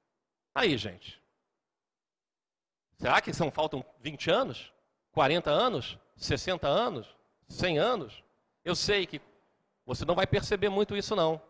[0.54, 1.20] Aí, gente.
[2.96, 4.72] Será que são faltam 20 anos?
[5.12, 5.98] 40 anos?
[6.16, 7.06] 60 anos?
[7.48, 8.24] 100 anos?
[8.64, 9.20] Eu sei que
[9.86, 11.40] você não vai perceber muito isso não.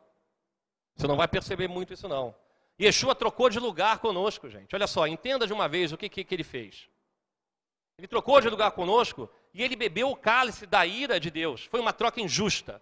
[0.95, 2.35] Você não vai perceber muito isso não.
[2.81, 4.75] Yeshua trocou de lugar conosco, gente.
[4.75, 6.89] Olha só, entenda de uma vez o que, que, que ele fez.
[7.99, 11.65] Ele trocou de lugar conosco e ele bebeu o cálice da ira de Deus.
[11.65, 12.81] Foi uma troca injusta,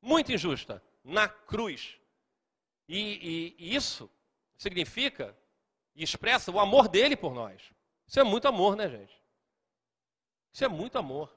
[0.00, 1.98] muito injusta, na cruz.
[2.88, 4.08] E, e, e isso
[4.56, 5.36] significa
[5.94, 7.72] e expressa o amor dele por nós.
[8.06, 9.20] Isso é muito amor, né, gente?
[10.52, 11.36] Isso é muito amor.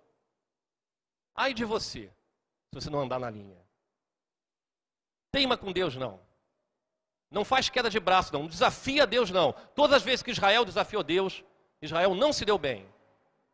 [1.34, 2.11] Ai de você,
[2.70, 3.57] se você não andar na linha.
[5.32, 6.20] Teima com Deus, não.
[7.32, 8.47] Não faz queda de braço, não.
[8.47, 9.53] Desafia Deus, não.
[9.76, 11.43] Todas as vezes que Israel desafiou Deus,
[11.82, 12.88] Israel não se deu bem.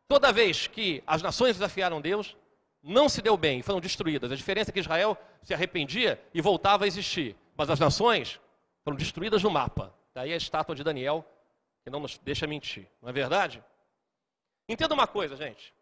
[0.06, 2.36] Toda vez que as nações desafiaram Deus,
[2.82, 4.30] não se deu bem, foram destruídas.
[4.30, 7.36] A diferença é que Israel se arrependia e voltava a existir.
[7.56, 8.40] Mas as nações
[8.82, 9.94] foram destruídas no mapa.
[10.12, 11.24] Daí a estátua de Daniel,
[11.82, 12.86] que não nos deixa mentir.
[13.00, 13.64] Não é verdade?
[14.68, 15.74] Entenda uma coisa, gente.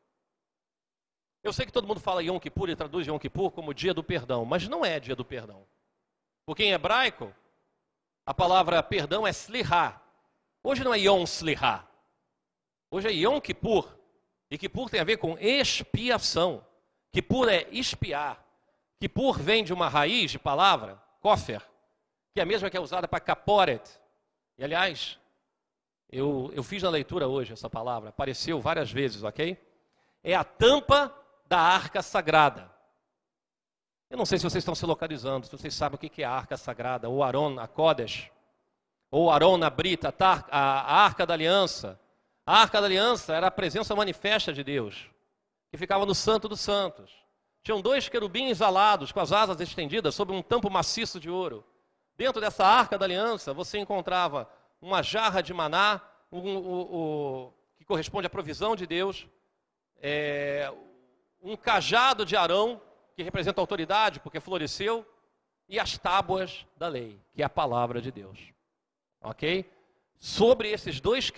[1.42, 4.02] Eu sei que todo mundo fala Yom Kippur e traduz Yom Kippur como dia do
[4.04, 5.66] perdão, mas não é dia do perdão.
[6.46, 7.34] Porque em hebraico,
[8.24, 10.00] a palavra perdão é slihá.
[10.62, 11.84] Hoje não é Yom Slihá.
[12.88, 13.88] Hoje é Yom Kippur.
[14.52, 16.62] E Kippur tem a ver com expiação.
[17.10, 18.44] Kippur é espiar.
[19.00, 21.62] Kippur vem de uma raiz de palavra, kofer,
[22.34, 23.98] que é a mesma que é usada para kaporet.
[24.58, 25.18] E aliás,
[26.10, 29.56] eu, eu fiz na leitura hoje essa palavra, apareceu várias vezes, ok?
[30.22, 31.10] É a tampa
[31.46, 32.70] da arca sagrada.
[34.10, 36.30] Eu não sei se vocês estão se localizando, se vocês sabem o que é a
[36.30, 38.30] arca sagrada, ou Aron, a Kodesh,
[39.10, 41.98] ou Aron, a Brita, a arca da aliança,
[42.44, 45.08] a arca da aliança era a presença manifesta de Deus,
[45.70, 47.12] que ficava no Santo dos Santos.
[47.62, 51.64] Tinham dois querubins alados, com as asas estendidas, sobre um tampo maciço de ouro.
[52.16, 54.48] Dentro dessa arca da aliança, você encontrava
[54.80, 59.28] uma jarra de maná, um, um, um, que corresponde à provisão de Deus,
[60.00, 60.72] é,
[61.40, 62.80] um cajado de Arão,
[63.14, 65.06] que representa a autoridade, porque floresceu,
[65.68, 68.38] e as tábuas da lei, que é a palavra de Deus.
[69.20, 69.70] Ok?
[70.18, 71.30] Sobre esses dois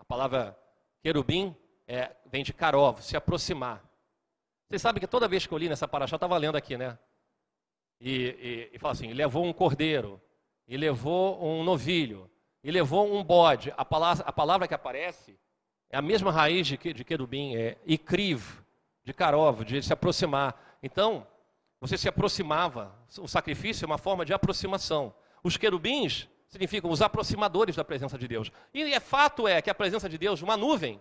[0.00, 0.58] querubins, palavra
[1.02, 3.82] querubim é, vem de karov, se aproximar.
[4.68, 6.98] Vocês sabem que toda vez que eu li nessa paraxá, estava lendo aqui, né?
[8.00, 10.20] E, e, e fala assim, levou um cordeiro,
[10.66, 12.30] e levou um novilho,
[12.62, 13.72] e levou um bode.
[13.76, 15.38] A palavra, a palavra que aparece
[15.90, 18.62] é a mesma raiz de, de querubim, é ikriv,
[19.02, 20.78] de karov, de se aproximar.
[20.82, 21.26] Então,
[21.80, 25.12] você se aproximava, o sacrifício é uma forma de aproximação.
[25.42, 28.50] Os querubins significam os aproximadores da presença de Deus.
[28.74, 31.00] E é fato é que a presença de Deus, uma nuvem,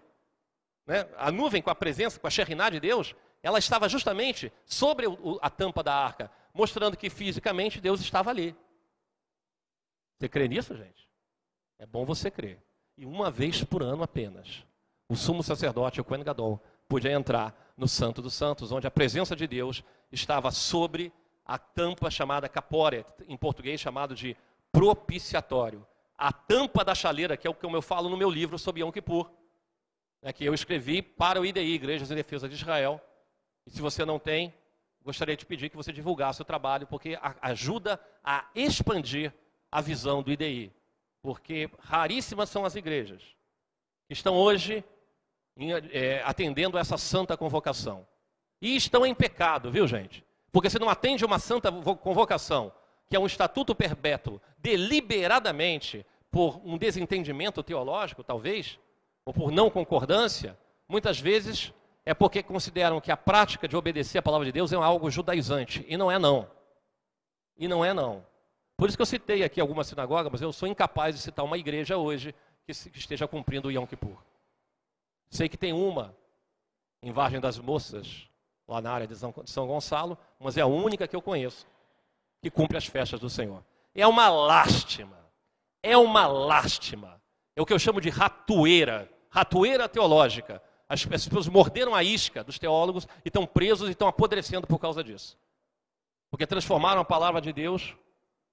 [0.85, 5.07] né, a nuvem com a presença, com a Shekhinah de Deus, ela estava justamente sobre
[5.07, 8.55] o, a tampa da arca, mostrando que fisicamente Deus estava ali.
[10.17, 11.09] Você crê nisso, gente?
[11.79, 12.61] É bom você crer.
[12.95, 14.63] E uma vez por ano apenas,
[15.07, 19.35] o sumo sacerdote, o Kohen Gadol, podia entrar no Santo dos Santos, onde a presença
[19.35, 21.11] de Deus estava sobre
[21.45, 24.35] a tampa chamada caporet, em português chamado de
[24.71, 25.85] propiciatório.
[26.17, 28.91] A tampa da chaleira, que é o que eu falo no meu livro sobre Yom
[28.91, 29.29] Kippur,
[30.21, 33.01] né, que eu escrevi para o IDI, Igrejas em Defesa de Israel.
[33.65, 34.53] E se você não tem,
[35.03, 39.33] gostaria de pedir que você divulgasse o trabalho, porque ajuda a expandir
[39.71, 40.73] a visão do IDI.
[41.21, 43.21] Porque raríssimas são as igrejas
[44.07, 44.83] que estão hoje
[45.91, 48.07] é, atendendo essa santa convocação.
[48.61, 50.25] E estão em pecado, viu gente?
[50.51, 52.73] Porque se não atende uma santa convocação
[53.09, 58.77] que é um estatuto perpétuo, deliberadamente, por um desentendimento teológico, talvez,
[59.25, 60.57] ou por não concordância,
[60.87, 61.73] muitas vezes
[62.05, 65.83] é porque consideram que a prática de obedecer a palavra de Deus é algo judaizante.
[65.87, 66.49] E não é não.
[67.57, 68.25] E não é não.
[68.77, 71.57] Por isso que eu citei aqui alguma sinagoga, mas eu sou incapaz de citar uma
[71.57, 72.33] igreja hoje
[72.65, 74.17] que, esteja cumprindo o Yom Kippur.
[75.29, 76.15] Sei que tem uma
[77.01, 78.29] em Vargem das Moças,
[78.67, 81.65] lá na área de São Gonçalo, mas é a única que eu conheço
[82.41, 83.63] que cumpre as festas do Senhor.
[83.93, 85.17] É uma lástima.
[85.81, 87.21] É uma lástima.
[87.55, 90.61] É o que eu chamo de ratoeira, ratoeira teológica.
[90.87, 95.03] As pessoas morderam a isca dos teólogos e estão presos e estão apodrecendo por causa
[95.03, 95.37] disso.
[96.29, 97.95] Porque transformaram a palavra de Deus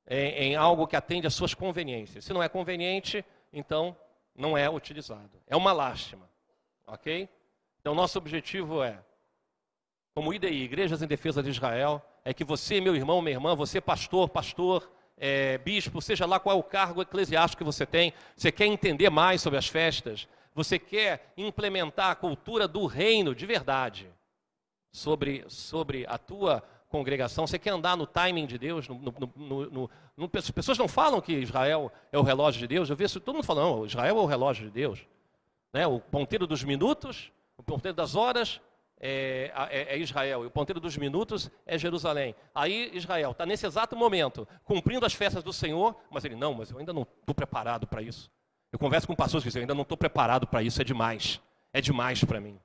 [0.07, 2.25] em, em algo que atende às suas conveniências.
[2.25, 3.97] Se não é conveniente, então
[4.35, 5.31] não é utilizado.
[5.47, 6.29] É uma lástima.
[6.87, 7.29] Ok?
[7.81, 8.99] Então, nosso objetivo é,
[10.15, 13.81] como IDI, Igrejas em Defesa de Israel, é que você, meu irmão, minha irmã, você,
[13.81, 18.51] pastor, pastor, é, bispo, seja lá qual é o cargo eclesiástico que você tem, você
[18.51, 24.11] quer entender mais sobre as festas, você quer implementar a cultura do reino de verdade
[24.91, 29.91] sobre, sobre a tua congregação, você quer andar no timing de Deus, no, no, no,
[30.17, 33.37] no, as pessoas não falam que Israel é o relógio de Deus, eu vejo todo
[33.37, 35.07] mundo falando, Israel é o relógio de Deus.
[35.73, 35.87] Né?
[35.87, 38.61] O ponteiro dos minutos, o ponteiro das horas
[38.99, 42.35] é, é, é Israel, e o ponteiro dos minutos é Jerusalém.
[42.55, 46.71] Aí Israel está nesse exato momento, cumprindo as festas do Senhor, mas ele, não, mas
[46.71, 48.31] eu ainda não estou preparado para isso.
[48.73, 51.41] Eu converso com pastores que dizem, eu ainda não estou preparado para isso, é demais.
[51.73, 52.61] É demais para mim.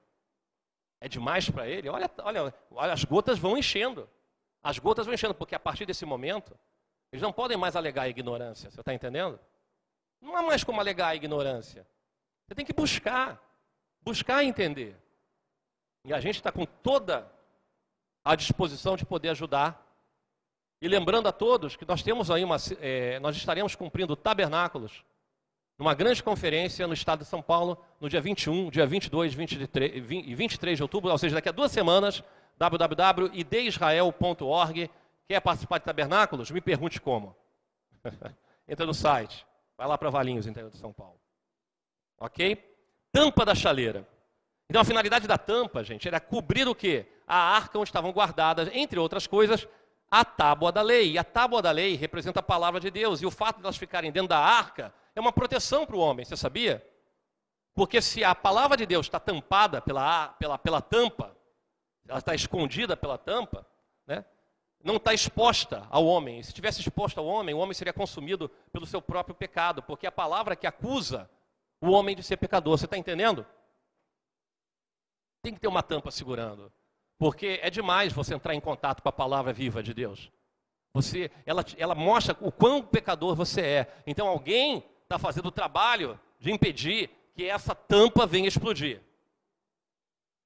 [1.00, 1.90] É demais para ele.
[1.90, 4.10] Olha, olha, olha, as gotas vão enchendo.
[4.64, 6.58] As gotas vão enchendo, porque a partir desse momento,
[7.12, 8.70] eles não podem mais alegar a ignorância.
[8.70, 9.40] Você está entendendo?
[10.22, 11.86] Não há mais como alegar a ignorância.
[12.48, 13.42] Você tem que buscar.
[14.02, 14.96] Buscar entender.
[16.04, 17.32] E a gente está com toda
[18.24, 19.88] a disposição de poder ajudar.
[20.82, 22.58] E lembrando a todos que nós temos aí uma.
[22.80, 25.04] É, nós estaremos cumprindo tabernáculos
[25.78, 30.36] numa grande conferência no estado de São Paulo, no dia 21, dia 22 23, e
[30.36, 32.24] 23 de outubro, ou seja, daqui a duas semanas,
[32.58, 34.92] www.ideisrael.org.
[35.28, 36.52] Quer participar de tabernáculos?
[36.52, 37.36] Me pergunte como.
[38.68, 39.44] Entra no site,
[39.76, 41.20] vai lá para Valinhos, interior de São Paulo.
[42.20, 42.64] Ok?
[43.12, 44.08] Tampa da chaleira.
[44.72, 47.06] Então a finalidade da tampa, gente, era cobrir o quê?
[47.28, 49.68] A arca onde estavam guardadas, entre outras coisas,
[50.10, 51.12] a tábua da lei.
[51.12, 53.22] E a tábua da lei representa a palavra de Deus.
[53.22, 56.24] E o fato de elas ficarem dentro da arca é uma proteção para o homem,
[56.24, 56.82] você sabia?
[57.76, 61.36] Porque se a palavra de Deus está tampada pela, pela, pela tampa,
[62.08, 63.68] ela está escondida pela tampa,
[64.08, 64.24] né?
[64.82, 66.42] não está exposta ao homem.
[66.44, 70.12] Se tivesse exposta ao homem, o homem seria consumido pelo seu próprio pecado, porque a
[70.14, 71.30] palavra que acusa
[71.82, 73.46] o homem de ser pecador, você está entendendo?
[75.42, 76.72] Tem que ter uma tampa segurando,
[77.18, 80.32] porque é demais você entrar em contato com a palavra viva de Deus.
[80.94, 83.94] Você, ela, ela mostra o quão pecador você é.
[84.06, 89.02] Então alguém está fazendo o trabalho de impedir que essa tampa venha explodir.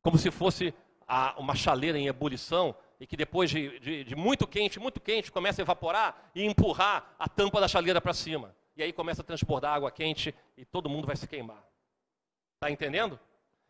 [0.01, 0.73] Como se fosse
[1.07, 5.31] a, uma chaleira em ebulição e que depois de, de, de, muito quente, muito quente,
[5.31, 8.55] começa a evaporar e empurrar a tampa da chaleira para cima.
[8.75, 11.63] E aí começa a transportar água quente e todo mundo vai se queimar.
[12.55, 13.19] Está entendendo?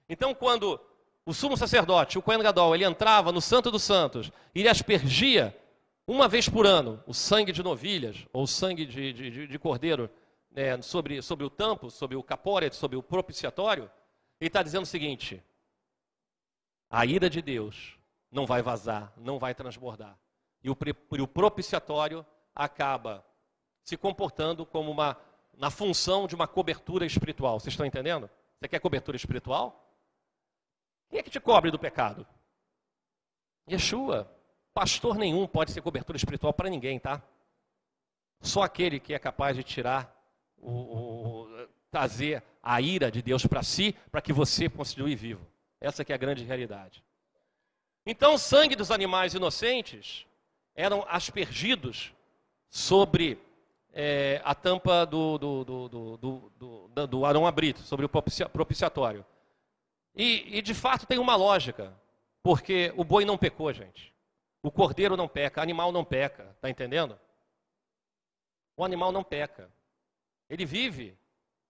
[0.09, 0.80] Então, quando
[1.26, 5.55] o sumo sacerdote, o Kohen Gadol, ele entrava no Santo dos Santos e ele aspergia
[6.07, 10.09] uma vez por ano o sangue de novilhas ou o sangue de, de, de cordeiro
[10.51, 13.89] né, sobre, sobre o tampo, sobre o capóret, sobre o propiciatório,
[14.39, 15.43] ele está dizendo o seguinte:
[16.89, 17.97] a ira de Deus
[18.32, 20.17] não vai vazar, não vai transbordar.
[20.63, 20.78] E o,
[21.11, 23.23] e o propiciatório acaba
[23.84, 25.17] se comportando como uma,
[25.57, 27.59] na função de uma cobertura espiritual.
[27.59, 28.30] Vocês estão entendendo?
[28.59, 29.84] Você quer cobertura espiritual?
[31.16, 32.28] Quem é que te cobre do pecado?
[33.72, 34.30] Yeshua.
[34.74, 37.24] Pastor nenhum pode ser cobertura espiritual para ninguém, tá?
[38.41, 40.13] Só aquele que é capaz de tirar
[40.57, 45.47] o, o, trazer a ira de Deus para si, para que você continue vivo.
[45.80, 47.01] Essa que é a grande realidade.
[48.05, 50.28] Então, o sangue dos animais inocentes
[50.76, 52.13] eram aspergidos
[52.70, 53.39] sobre
[53.93, 59.26] é, a tampa do, do, do, do, do Arão Abrito, sobre o propiciatório.
[60.16, 61.93] E, e, de fato tem uma lógica,
[62.41, 64.13] porque o boi não pecou, gente.
[64.63, 67.20] O cordeiro não peca, o animal não peca, está entendendo?
[68.78, 69.70] O animal não peca.
[70.49, 71.18] Ele vive,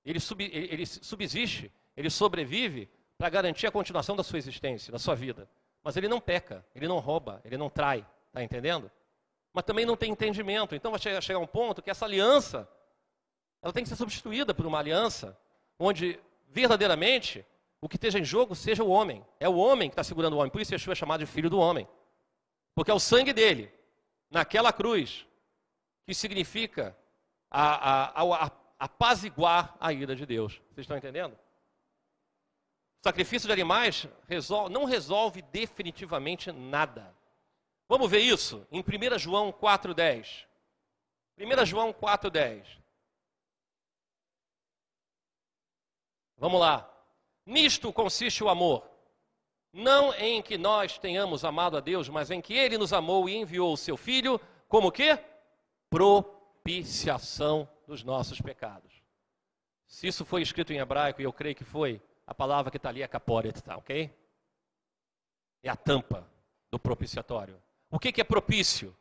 [0.04, 5.16] ele, sub, ele subsiste, ele sobrevive para garantir a continuação da sua existência, da sua
[5.16, 5.50] vida.
[5.84, 8.92] Mas ele não peca, ele não rouba, ele não trai, está entendendo?
[9.54, 10.76] Mas também não tem entendimento.
[10.76, 12.70] Então vai chegar um ponto que essa aliança,
[13.62, 15.38] ela tem que ser substituída por uma aliança
[15.80, 17.46] onde verdadeiramente
[17.86, 19.24] o que esteja em jogo seja o homem.
[19.40, 20.52] É o homem que está segurando o homem.
[20.52, 21.88] Por isso Yeshua é chamado de filho do homem.
[22.74, 23.72] Porque é o sangue dele,
[24.28, 25.24] naquela cruz,
[26.04, 26.98] que significa
[27.50, 30.60] a, a, a, apaziguar a ira de Deus.
[30.72, 31.38] Vocês estão entendendo?
[33.04, 37.16] sacrifício de animais resolve, não resolve definitivamente nada.
[37.88, 40.48] Vamos ver isso em 1 João 4,10.
[41.38, 42.66] 1 João 4,10.
[46.36, 46.95] Vamos lá.
[47.46, 48.90] Nisto consiste o amor.
[49.72, 53.36] Não em que nós tenhamos amado a Deus, mas em que Ele nos amou e
[53.36, 55.18] enviou o seu Filho como que?
[55.90, 59.02] Propiciação dos nossos pecados.
[59.88, 62.90] Se isso foi escrito em hebraico, e eu creio que foi, a palavra que está
[62.90, 64.12] ali é caporet, tá, ok?
[65.64, 66.28] É a tampa
[66.72, 67.62] do propiciatório.
[67.90, 68.96] O que, que é propício?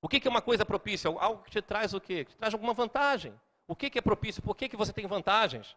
[0.00, 1.08] O que, que é uma coisa propícia?
[1.08, 2.24] Algo que te traz o quê?
[2.24, 3.38] Que te traz alguma vantagem.
[3.66, 4.42] O que, que é propício?
[4.42, 5.76] Por que, que você tem vantagens?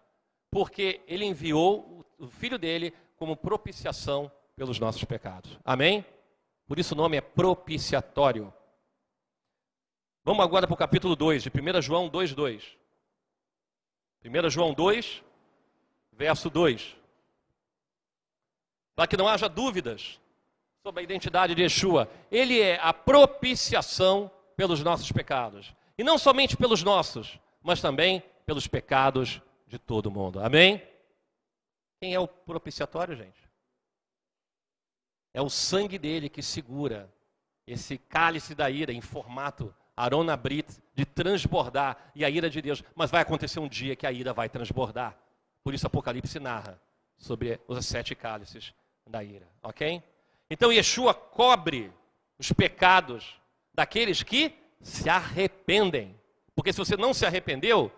[0.52, 5.58] Porque ele enviou o filho dele como propiciação pelos nossos pecados.
[5.64, 6.06] Amém?
[6.68, 8.54] Por isso o nome é propiciatório.
[10.24, 12.78] Vamos agora para o capítulo 2, de 1 João 2, 2.
[14.26, 15.24] 1 João 2,
[16.12, 16.98] verso 2.
[18.96, 20.20] Para que não haja dúvidas
[20.84, 25.74] sobre a identidade de Yeshua, ele é a propiciação pelos nossos pecados.
[25.98, 30.40] E não somente pelos nossos, mas também pelos pecados de todo mundo.
[30.40, 30.82] Amém?
[32.00, 33.48] Quem é o propiciatório, gente?
[35.34, 37.14] É o sangue dele que segura
[37.66, 42.84] esse cálice da ira em formato Arona Brit, de transbordar, e a ira de Deus.
[42.96, 45.18] Mas vai acontecer um dia que a ira vai transbordar.
[45.64, 46.80] Por isso Apocalipse narra
[47.18, 48.74] sobre os sete cálices
[49.08, 50.02] da ira, ok?
[50.50, 51.92] Então Yeshua cobre
[52.38, 53.42] os pecados
[53.74, 56.16] daqueles que se arrependem.
[56.56, 57.92] Porque se você não se arrependeu,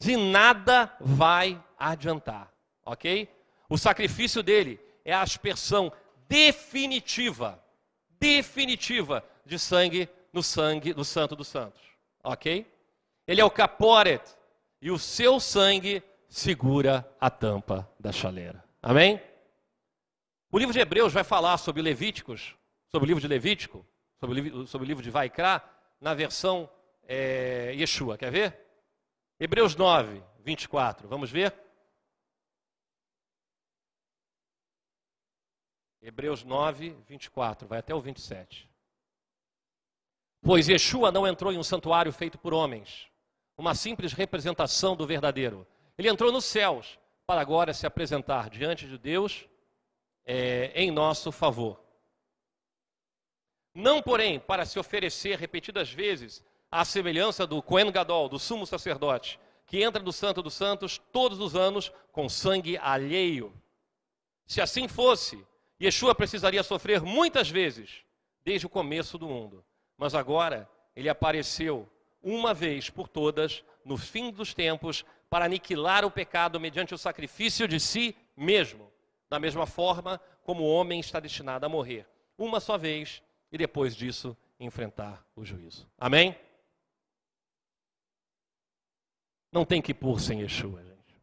[0.00, 2.50] de nada vai adiantar,
[2.84, 3.28] ok?
[3.68, 5.92] O sacrifício dele é a aspersão
[6.26, 7.62] definitiva,
[8.18, 11.82] definitiva de sangue no sangue do Santo dos Santos.
[12.24, 12.66] Ok?
[13.26, 14.22] Ele é o caporet
[14.80, 18.64] e o seu sangue segura a tampa da chaleira.
[18.82, 19.20] Amém?
[20.50, 22.56] O livro de Hebreus vai falar sobre Levíticos,
[22.88, 23.86] sobre o livro de Levítico,
[24.18, 25.62] sobre o livro, sobre o livro de Vaikra,
[26.00, 26.68] na versão
[27.06, 28.16] é, Yeshua.
[28.16, 28.69] Quer ver?
[29.42, 31.08] Hebreus 9, 24.
[31.08, 31.58] Vamos ver?
[36.02, 37.66] Hebreus 9, 24.
[37.66, 38.70] Vai até o 27.
[40.42, 43.10] Pois Yeshua não entrou em um santuário feito por homens,
[43.56, 45.66] uma simples representação do verdadeiro.
[45.96, 49.48] Ele entrou nos céus para agora se apresentar diante de Deus
[50.26, 51.82] é, em nosso favor.
[53.74, 59.40] Não, porém, para se oferecer repetidas vezes à semelhança do Cohen Gadol, do sumo sacerdote,
[59.66, 63.52] que entra no Santo dos Santos todos os anos com sangue alheio.
[64.46, 65.44] Se assim fosse,
[65.80, 68.04] Yeshua precisaria sofrer muitas vezes,
[68.44, 69.64] desde o começo do mundo.
[69.96, 71.88] Mas agora ele apareceu
[72.22, 77.68] uma vez por todas, no fim dos tempos, para aniquilar o pecado mediante o sacrifício
[77.68, 78.90] de si mesmo,
[79.28, 82.06] da mesma forma como o homem está destinado a morrer,
[82.36, 85.88] uma só vez, e depois disso enfrentar o juízo.
[85.96, 86.36] Amém?
[89.52, 91.22] Não tem que pôr sem Yeshua, gente.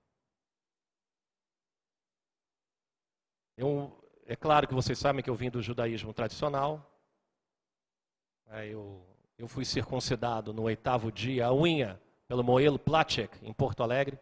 [3.55, 6.93] Eu, é claro que vocês sabem que eu vim do judaísmo tradicional,
[8.49, 9.05] é, eu,
[9.37, 14.19] eu fui circuncidado no oitavo dia, a unha, pelo Moelo Placek, em Porto Alegre.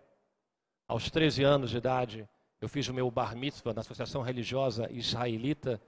[0.88, 2.30] Aos 13 anos de idade,
[2.62, 5.82] eu fiz o meu bar mitzvah na Associação Religiosa Israelita,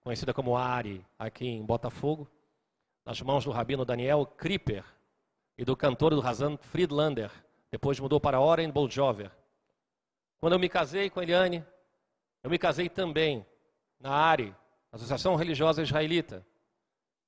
[0.00, 2.30] conhecida como ARI, aqui em Botafogo,
[3.04, 4.84] nas mãos do rabino Daniel Kripper
[5.56, 7.30] e do cantor do Razan Friedlander.
[7.70, 9.30] Depois mudou para Oren Boljover.
[10.38, 11.64] Quando eu me casei com Eliane,
[12.42, 13.44] eu me casei também
[14.00, 14.54] na ARI,
[14.92, 16.46] Associação Religiosa Israelita.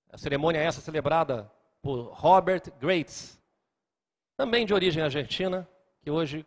[0.08, 1.50] A cerimônia é essa celebrada
[1.82, 3.40] por Robert Grates,
[4.36, 5.68] também de origem argentina,
[6.02, 6.46] que hoje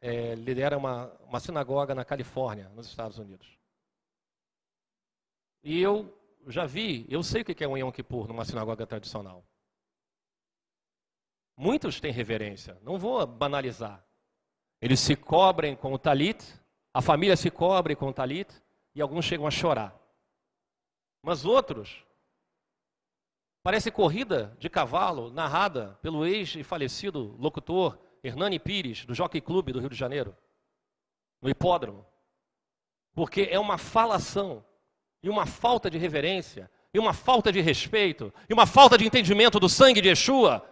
[0.00, 3.58] é, lidera uma, uma sinagoga na Califórnia, nos Estados Unidos.
[5.62, 9.44] E eu já vi, eu sei o que é um Yom Kippur numa sinagoga tradicional.
[11.60, 14.02] Muitos têm reverência, não vou banalizar.
[14.80, 16.42] Eles se cobrem com o talit,
[16.94, 18.50] a família se cobre com o talit,
[18.94, 19.94] e alguns chegam a chorar.
[21.22, 22.02] Mas outros
[23.62, 29.70] Parece corrida de cavalo narrada pelo ex e falecido locutor Hernani Pires, do Jockey Club
[29.70, 30.34] do Rio de Janeiro,
[31.42, 32.06] no hipódromo.
[33.14, 34.64] Porque é uma falação
[35.22, 39.60] e uma falta de reverência e uma falta de respeito e uma falta de entendimento
[39.60, 40.66] do sangue de Yeshua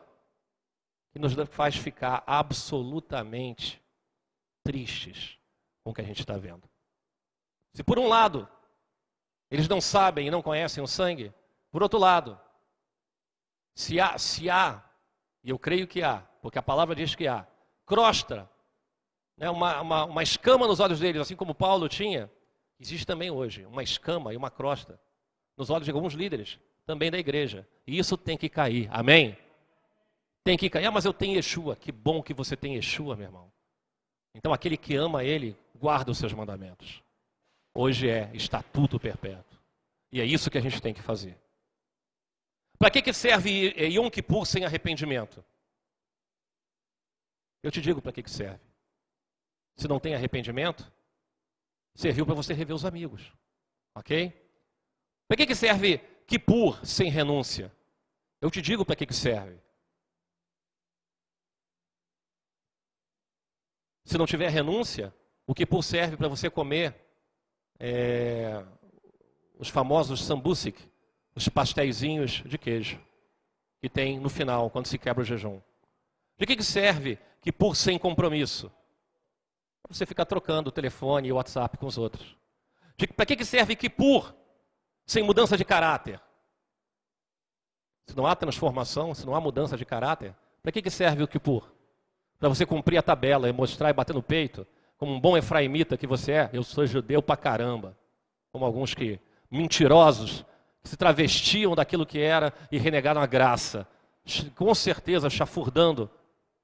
[1.13, 3.83] que nos faz ficar absolutamente
[4.63, 5.39] tristes
[5.83, 6.69] com o que a gente está vendo.
[7.73, 8.49] Se por um lado
[9.51, 11.33] eles não sabem e não conhecem o sangue,
[11.71, 12.39] por outro lado,
[13.75, 14.85] se há, se há,
[15.43, 17.47] e eu creio que há, porque a palavra diz que há,
[17.87, 18.49] crosta
[19.37, 22.31] né, uma, uma, uma escama nos olhos deles, assim como Paulo tinha,
[22.79, 25.01] existe também hoje uma escama e uma crosta
[25.57, 27.67] nos olhos de alguns líderes, também da igreja.
[27.87, 29.37] E isso tem que cair, amém?
[30.49, 30.87] Tem que cair.
[30.87, 31.77] Ah, mas eu tenho Yeshua.
[31.77, 33.53] Que bom que você tem Yeshua, meu irmão.
[34.35, 37.03] Então aquele que ama ele, guarda os seus mandamentos.
[37.75, 39.61] Hoje é estatuto perpétuo.
[40.11, 41.39] E é isso que a gente tem que fazer.
[42.79, 45.45] Para que, que serve Yom Kippur sem arrependimento?
[47.63, 48.65] Eu te digo para que, que serve.
[49.77, 50.91] Se não tem arrependimento,
[51.95, 53.31] serviu para você rever os amigos.
[53.95, 54.33] Ok?
[55.29, 57.71] Para que, que serve Kippur sem renúncia?
[58.41, 59.68] Eu te digo para que, que serve.
[64.09, 65.15] Se não tiver renúncia,
[65.47, 66.97] o Kippur serve para você comer
[67.79, 68.65] é,
[69.59, 70.83] os famosos sambusik,
[71.35, 72.99] os pastéisinhos de queijo,
[73.83, 75.61] que tem no final, quando se quebra o jejum.
[76.39, 78.73] De que, que serve que por sem compromisso?
[79.91, 82.35] Você ficar trocando o telefone e o WhatsApp com os outros.
[83.15, 84.35] Para que, que serve que por
[85.05, 86.19] sem mudança de caráter?
[88.07, 91.29] Se não há transformação, se não há mudança de caráter, para que, que serve o
[91.29, 91.77] que por?
[92.39, 94.67] Para você cumprir a tabela e mostrar e bater no peito,
[94.97, 97.97] como um bom efraimita que você é, eu sou judeu pra caramba.
[98.53, 99.21] Como alguns que,
[99.51, 100.45] mentirosos,
[100.83, 103.87] que se travestiam daquilo que era e renegaram a graça.
[104.55, 106.11] Com certeza chafurdando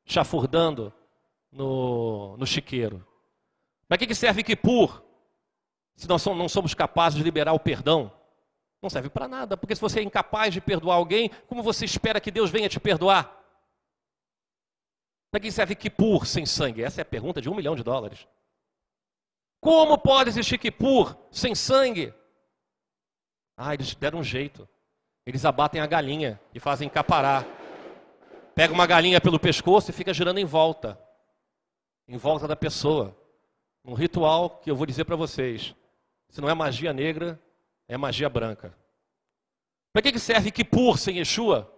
[0.04, 0.92] chafurdando
[1.50, 3.04] no, no chiqueiro.
[3.88, 5.02] Para que, que serve Kippur?
[5.96, 8.12] Se nós não somos capazes de liberar o perdão,
[8.82, 12.20] não serve para nada, porque se você é incapaz de perdoar alguém, como você espera
[12.20, 13.33] que Deus venha te perdoar?
[15.34, 16.84] Para que serve Kippur sem sangue?
[16.84, 18.24] Essa é a pergunta de um milhão de dólares.
[19.60, 22.14] Como pode existir Kippur sem sangue?
[23.56, 24.68] Ah, eles deram um jeito.
[25.26, 27.44] Eles abatem a galinha e fazem capará.
[28.54, 30.96] Pega uma galinha pelo pescoço e fica girando em volta.
[32.06, 33.12] Em volta da pessoa.
[33.84, 35.74] Um ritual que eu vou dizer para vocês.
[36.28, 37.42] Se não é magia negra,
[37.88, 38.72] é magia branca.
[39.92, 41.73] Para que, que serve Kippur sem Yeshua?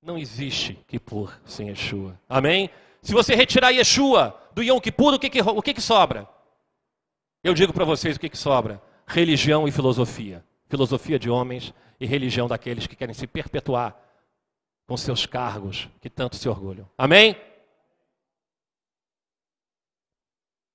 [0.00, 2.18] Não existe Kippur sem Yeshua.
[2.28, 2.70] Amém?
[3.02, 6.28] Se você retirar Yeshua do Yom Kippur, o que, que, o que, que sobra?
[7.42, 10.44] Eu digo para vocês o que, que sobra: religião e filosofia.
[10.68, 13.96] Filosofia de homens e religião daqueles que querem se perpetuar
[14.86, 16.88] com seus cargos que tanto se orgulham.
[16.96, 17.36] Amém?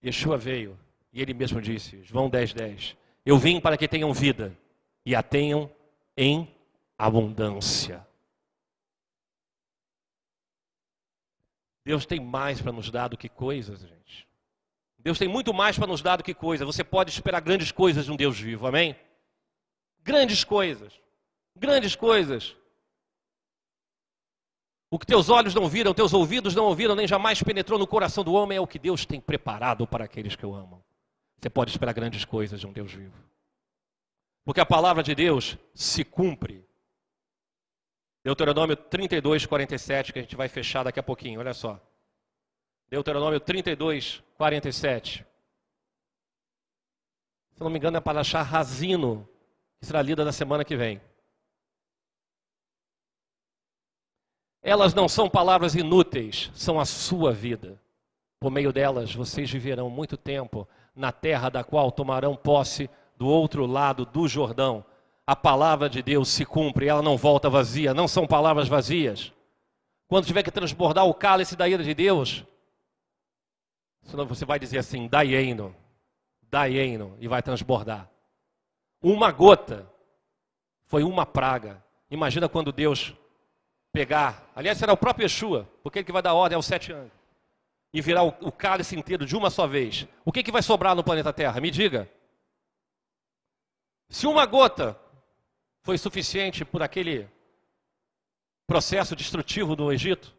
[0.03, 0.77] Yeshua veio
[1.13, 4.57] e ele mesmo disse, João 10, 10, Eu vim para que tenham vida
[5.05, 5.69] e a tenham
[6.17, 6.47] em
[6.97, 8.05] abundância.
[11.85, 14.27] Deus tem mais para nos dar do que coisas, gente.
[14.99, 16.65] Deus tem muito mais para nos dar do que coisas.
[16.65, 18.95] Você pode esperar grandes coisas de um Deus vivo, amém?
[20.01, 20.93] Grandes coisas.
[21.55, 22.55] Grandes coisas.
[24.89, 28.23] O que teus olhos não viram, teus ouvidos não ouviram, nem jamais penetrou no coração
[28.23, 30.83] do homem é o que Deus tem preparado para aqueles que o amam.
[31.41, 33.17] Você pode esperar grandes coisas de um Deus vivo.
[34.45, 36.63] Porque a palavra de Deus se cumpre.
[38.23, 41.79] Deuteronômio 32, 47, que a gente vai fechar daqui a pouquinho, olha só.
[42.89, 45.25] Deuteronômio 32, 47.
[47.53, 49.27] Se não me engano, é para achar Razino,
[49.79, 51.01] que será lida na semana que vem.
[54.61, 57.81] Elas não são palavras inúteis, são a sua vida.
[58.39, 63.65] Por meio delas, vocês viverão muito tempo na terra da qual tomarão posse do outro
[63.65, 64.85] lado do Jordão.
[65.25, 69.31] A palavra de Deus se cumpre, ela não volta vazia, não são palavras vazias.
[70.07, 72.45] Quando tiver que transbordar o cálice da ira de Deus,
[74.03, 75.73] senão você vai dizer assim: daieno,
[76.41, 78.09] daieno, e vai transbordar.
[79.01, 79.89] Uma gota
[80.85, 81.83] foi uma praga.
[82.11, 83.13] Imagina quando Deus
[83.93, 87.11] pegar, aliás, será o próprio Yeshua, porque ele que vai dar ordem aos sete anos,
[87.93, 90.05] e virar o, o cálice inteiro de uma só vez.
[90.25, 91.61] O que, que vai sobrar no planeta Terra?
[91.61, 92.09] Me diga.
[94.09, 94.99] Se uma gota
[95.83, 97.29] foi suficiente por aquele
[98.65, 100.35] processo destrutivo do Egito,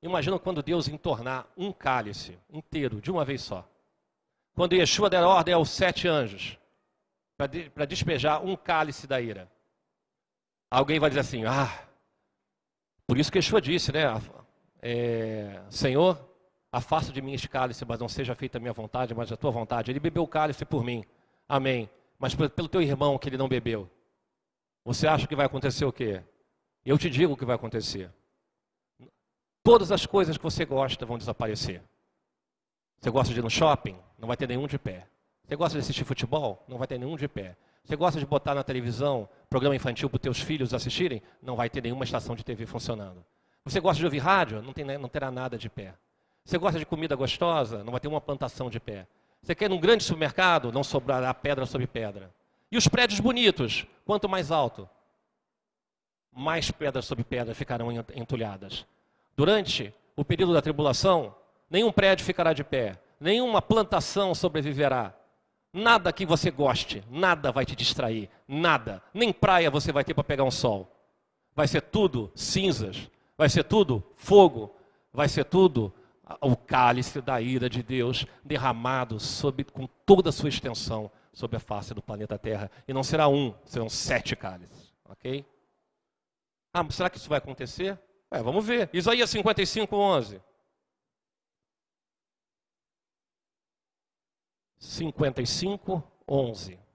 [0.00, 3.68] imagina quando Deus entornar um cálice inteiro de uma vez só.
[4.54, 6.58] Quando Yeshua der ordem aos sete anjos
[7.36, 9.50] para de, despejar um cálice da ira.
[10.70, 11.86] Alguém vai dizer assim: ah,
[13.06, 14.04] por isso que Yeshua disse, né?
[14.80, 16.18] É, Senhor,
[16.72, 19.50] afasta de mim este cálice, mas não seja feita a minha vontade, mas a tua
[19.50, 19.90] vontade.
[19.90, 21.04] Ele bebeu o cálice por mim.
[21.48, 21.90] Amém.
[22.18, 23.90] Mas pelo teu irmão que ele não bebeu.
[24.86, 26.22] Você acha que vai acontecer o quê?
[26.84, 28.08] Eu te digo o que vai acontecer.
[29.60, 31.82] Todas as coisas que você gosta vão desaparecer.
[33.00, 33.98] Você gosta de ir no shopping?
[34.16, 35.08] Não vai ter nenhum de pé.
[35.44, 36.64] Você gosta de assistir futebol?
[36.68, 37.56] Não vai ter nenhum de pé.
[37.82, 41.20] Você gosta de botar na televisão programa infantil para os teus filhos assistirem?
[41.42, 43.24] Não vai ter nenhuma estação de TV funcionando.
[43.64, 44.62] Você gosta de ouvir rádio?
[44.62, 45.94] Não, tem, não terá nada de pé.
[46.44, 47.82] Você gosta de comida gostosa?
[47.82, 49.08] Não vai ter uma plantação de pé.
[49.42, 50.70] Você quer ir num grande supermercado?
[50.70, 52.32] Não sobrará pedra sobre pedra.
[52.70, 53.86] E os prédios bonitos?
[54.04, 54.88] Quanto mais alto,
[56.32, 58.86] mais pedras sobre pedra ficarão entulhadas.
[59.36, 61.34] Durante o período da tribulação,
[61.70, 65.14] nenhum prédio ficará de pé, nenhuma plantação sobreviverá.
[65.72, 69.02] Nada que você goste, nada vai te distrair, nada.
[69.12, 70.90] Nem praia você vai ter para pegar um sol.
[71.54, 74.74] Vai ser tudo cinzas, vai ser tudo fogo,
[75.12, 75.92] vai ser tudo
[76.40, 81.60] o cálice da ira de Deus derramado sobre, com toda a sua extensão sobre a
[81.60, 82.70] face do planeta Terra.
[82.88, 84.92] E não será um, serão sete cálices.
[85.04, 85.44] Ok?
[86.72, 87.98] Ah, será que isso vai acontecer?
[88.30, 88.90] É, vamos ver.
[88.92, 90.42] Isaías 55, 11.
[94.78, 96.85] 55, 11.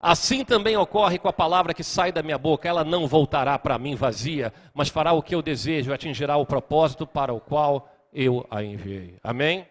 [0.00, 3.78] Assim também ocorre com a palavra que sai da minha boca, ela não voltará para
[3.78, 8.46] mim vazia, mas fará o que eu desejo, atingirá o propósito para o qual eu
[8.50, 9.18] a enviei.
[9.22, 9.68] Amém?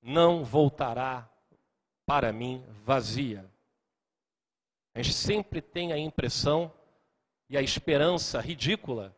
[0.00, 1.28] Não voltará
[2.06, 3.44] para mim vazia.
[4.94, 6.72] A gente sempre tem a impressão
[7.50, 9.14] e a esperança ridícula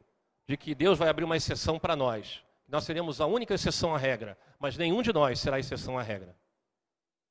[0.48, 2.43] de que Deus vai abrir uma exceção para nós.
[2.66, 6.35] Nós seremos a única exceção à regra, mas nenhum de nós será exceção à regra.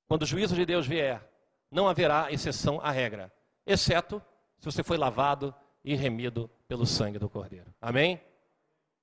[0.08, 1.33] Quando o juízo de Deus vier,
[1.74, 3.34] não haverá exceção à regra,
[3.66, 4.22] exceto
[4.60, 7.74] se você foi lavado e remido pelo sangue do Cordeiro.
[7.82, 8.22] Amém?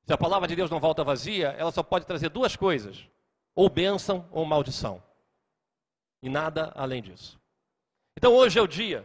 [0.07, 3.07] Se a palavra de Deus não volta vazia, ela só pode trazer duas coisas:
[3.55, 5.03] ou bênção ou maldição.
[6.23, 7.41] E nada além disso.
[8.17, 9.01] Então hoje é o dia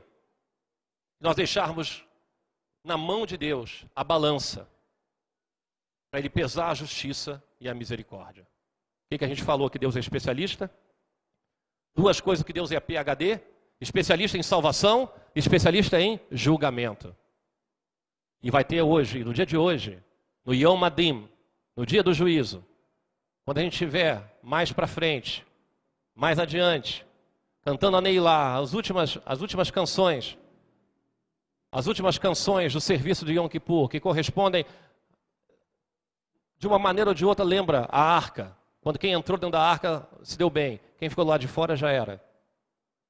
[1.20, 2.06] de nós deixarmos
[2.84, 4.70] na mão de Deus a balança
[6.12, 8.44] para ele pesar a justiça e a misericórdia.
[8.44, 10.70] O que, que a gente falou que Deus é especialista?
[11.96, 13.42] Duas coisas que Deus é PHD:
[13.80, 17.16] especialista em salvação, especialista em julgamento.
[18.42, 20.02] E vai ter hoje, no dia de hoje,
[20.46, 21.28] no Yom Madim,
[21.76, 22.64] no dia do juízo,
[23.44, 25.46] quando a gente estiver mais para frente,
[26.14, 27.06] mais adiante,
[27.64, 30.38] cantando a Neilá, as últimas, as últimas canções,
[31.72, 34.66] as últimas canções do serviço de Yom Kippur, que correspondem
[36.58, 38.56] de uma maneira ou de outra, lembra a arca.
[38.82, 41.92] Quando quem entrou dentro da arca se deu bem, quem ficou lá de fora já
[41.92, 42.24] era.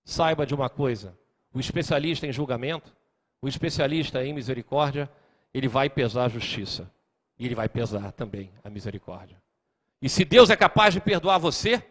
[0.06, 1.18] Saiba de uma coisa:
[1.52, 2.96] o especialista em julgamento,
[3.42, 5.12] o especialista em misericórdia,
[5.54, 6.90] ele vai pesar a justiça.
[7.38, 9.42] E ele vai pesar também a misericórdia.
[10.02, 11.84] E se Deus é capaz de perdoar você,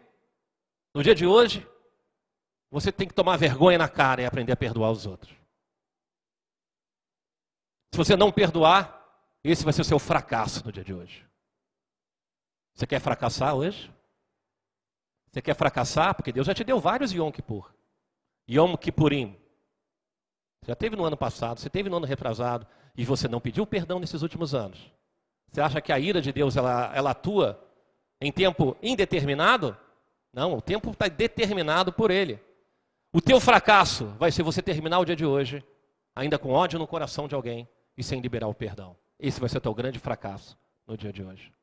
[0.93, 1.67] no dia de hoje,
[2.71, 5.35] você tem que tomar vergonha na cara e aprender a perdoar os outros.
[7.91, 9.05] Se você não perdoar,
[9.43, 11.25] esse vai ser o seu fracasso no dia de hoje.
[12.73, 13.91] Você quer fracassar hoje?
[15.31, 16.15] Você quer fracassar?
[16.15, 17.74] Porque Deus já te deu vários Yom Kippur.
[18.49, 19.37] Yom Kippurim.
[20.65, 22.65] Já teve no ano passado, você teve no ano retrasado,
[22.97, 24.91] e você não pediu perdão nesses últimos anos.
[25.51, 27.61] Você acha que a ira de Deus ela, ela atua
[28.19, 29.77] em tempo indeterminado?
[30.33, 32.39] Não, o tempo está determinado por Ele.
[33.13, 35.63] O teu fracasso vai ser você terminar o dia de hoje
[36.15, 37.67] ainda com ódio no coração de alguém
[37.97, 38.95] e sem liberar o perdão.
[39.19, 40.57] Esse vai ser o teu grande fracasso
[40.87, 41.53] no dia de hoje.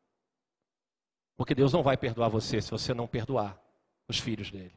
[1.36, 3.58] Porque Deus não vai perdoar você se você não perdoar
[4.08, 4.74] os filhos dele.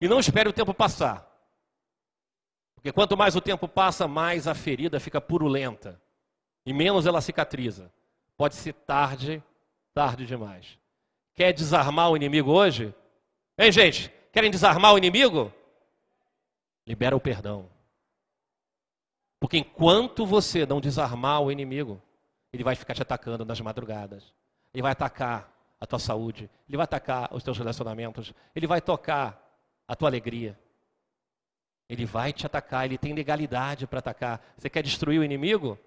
[0.00, 1.26] E não espere o tempo passar.
[2.74, 6.00] Porque quanto mais o tempo passa, mais a ferida fica purulenta.
[6.64, 7.92] E menos ela cicatriza.
[8.36, 9.42] Pode ser tarde,
[9.92, 10.78] tarde demais.
[11.34, 12.94] Quer desarmar o inimigo hoje?
[13.58, 14.12] Hein, gente?
[14.32, 15.52] Querem desarmar o inimigo?
[16.86, 17.68] Libera o perdão.
[19.40, 22.00] Porque enquanto você não desarmar o inimigo,
[22.52, 24.32] ele vai ficar te atacando nas madrugadas.
[24.72, 29.47] Ele vai atacar a tua saúde, ele vai atacar os teus relacionamentos, ele vai tocar
[29.88, 30.56] a tua alegria.
[31.88, 34.54] Ele vai te atacar, ele tem legalidade para atacar.
[34.56, 35.78] Você quer destruir o inimigo?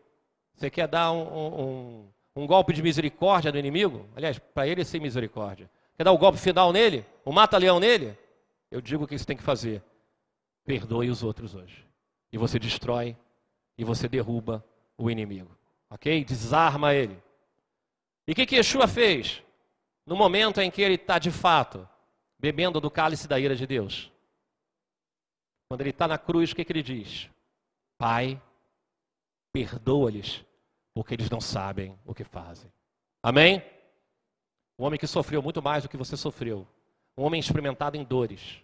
[0.55, 4.09] Você quer dar um, um, um golpe de misericórdia no inimigo?
[4.15, 5.69] Aliás, para ele sem misericórdia.
[5.95, 7.05] Quer dar o um golpe final nele?
[7.23, 8.17] O um mata-leão nele?
[8.71, 9.83] Eu digo o que você tem que fazer.
[10.65, 11.85] Perdoe os outros hoje.
[12.31, 13.15] E você destrói
[13.77, 14.65] e você derruba
[14.97, 15.55] o inimigo.
[15.89, 16.23] Ok?
[16.23, 17.21] Desarma ele.
[18.27, 19.43] E o que, que Yeshua fez?
[20.05, 21.87] No momento em que ele está de fato
[22.41, 24.11] bebendo do cálice da ira de Deus.
[25.69, 27.29] Quando ele está na cruz, o que, que ele diz?
[27.97, 28.41] Pai,
[29.53, 30.43] perdoa-lhes,
[30.93, 32.69] porque eles não sabem o que fazem.
[33.23, 33.63] Amém?
[34.77, 36.67] Um homem que sofreu muito mais do que você sofreu.
[37.17, 38.61] Um homem experimentado em dores.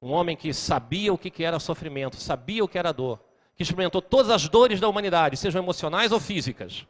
[0.00, 3.18] Um homem que sabia o que era sofrimento, sabia o que era dor
[3.60, 6.86] que experimentou todas as dores da humanidade, sejam emocionais ou físicas.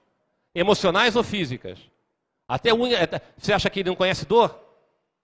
[0.55, 1.81] Emocionais ou físicas.
[2.47, 2.97] Até unha,
[3.37, 4.57] você acha que ele não conhece dor?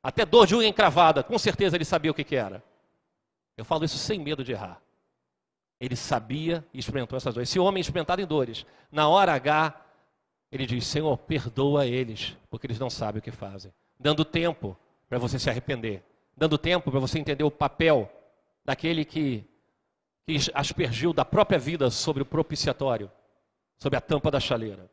[0.06, 2.62] Até dor de unha encravada, com certeza ele sabia o que, que era.
[3.56, 4.80] Eu falo isso sem medo de errar.
[5.80, 7.50] Ele sabia e experimentou essas dores.
[7.50, 9.74] Esse homem experimentado em dores, na hora H,
[10.52, 13.74] Ele diz: Senhor, perdoa eles, porque eles não sabem o que fazem.
[13.98, 14.78] Dando tempo
[15.08, 16.04] para você se arrepender.
[16.36, 18.08] Dando tempo para você entender o papel
[18.64, 19.44] daquele que,
[20.24, 23.10] que aspergiu da própria vida sobre o propiciatório,
[23.76, 24.88] sobre a tampa da chaleira.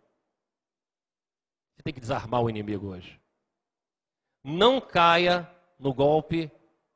[1.76, 3.22] Você tem que desarmar o inimigo hoje.
[4.44, 5.50] Não caia
[5.80, 6.52] no golpe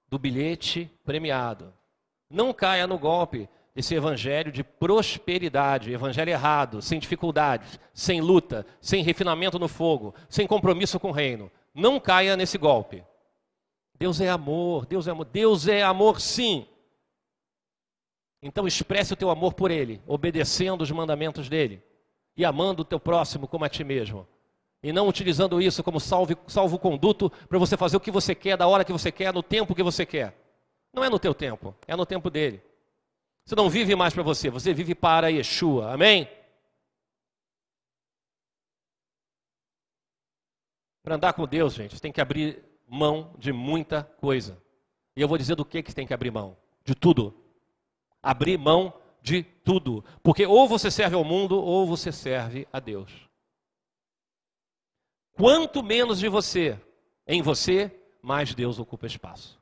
[0.10, 1.74] do bilhete premiado.
[2.30, 9.03] Não caia no golpe desse evangelho de prosperidade, evangelho errado, sem dificuldades, sem luta, sem
[9.03, 11.52] refinamento no fogo, sem compromisso com o reino.
[11.74, 13.03] Não caia nesse golpe.
[13.98, 16.68] Deus é amor, Deus é amor, Deus é amor sim.
[18.41, 21.84] Então expresse o teu amor por Ele, obedecendo os mandamentos dele
[22.36, 24.28] e amando o teu próximo como a ti mesmo.
[24.84, 28.58] E não utilizando isso como salvo, salvo conduto para você fazer o que você quer,
[28.58, 30.36] da hora que você quer, no tempo que você quer.
[30.94, 32.62] Não é no teu tempo, é no tempo dele.
[33.45, 35.94] Você não vive mais para você, você vive para Yeshua.
[35.94, 36.30] Amém?
[41.02, 44.62] Para andar com Deus, gente, você tem que abrir mão de muita coisa.
[45.16, 46.58] E eu vou dizer do que, que tem que abrir mão.
[46.84, 47.34] De tudo.
[48.22, 50.04] Abrir mão de tudo.
[50.22, 53.27] Porque ou você serve ao mundo ou você serve a Deus.
[55.38, 56.80] Quanto menos de você
[57.28, 59.62] em você, mais Deus ocupa espaço.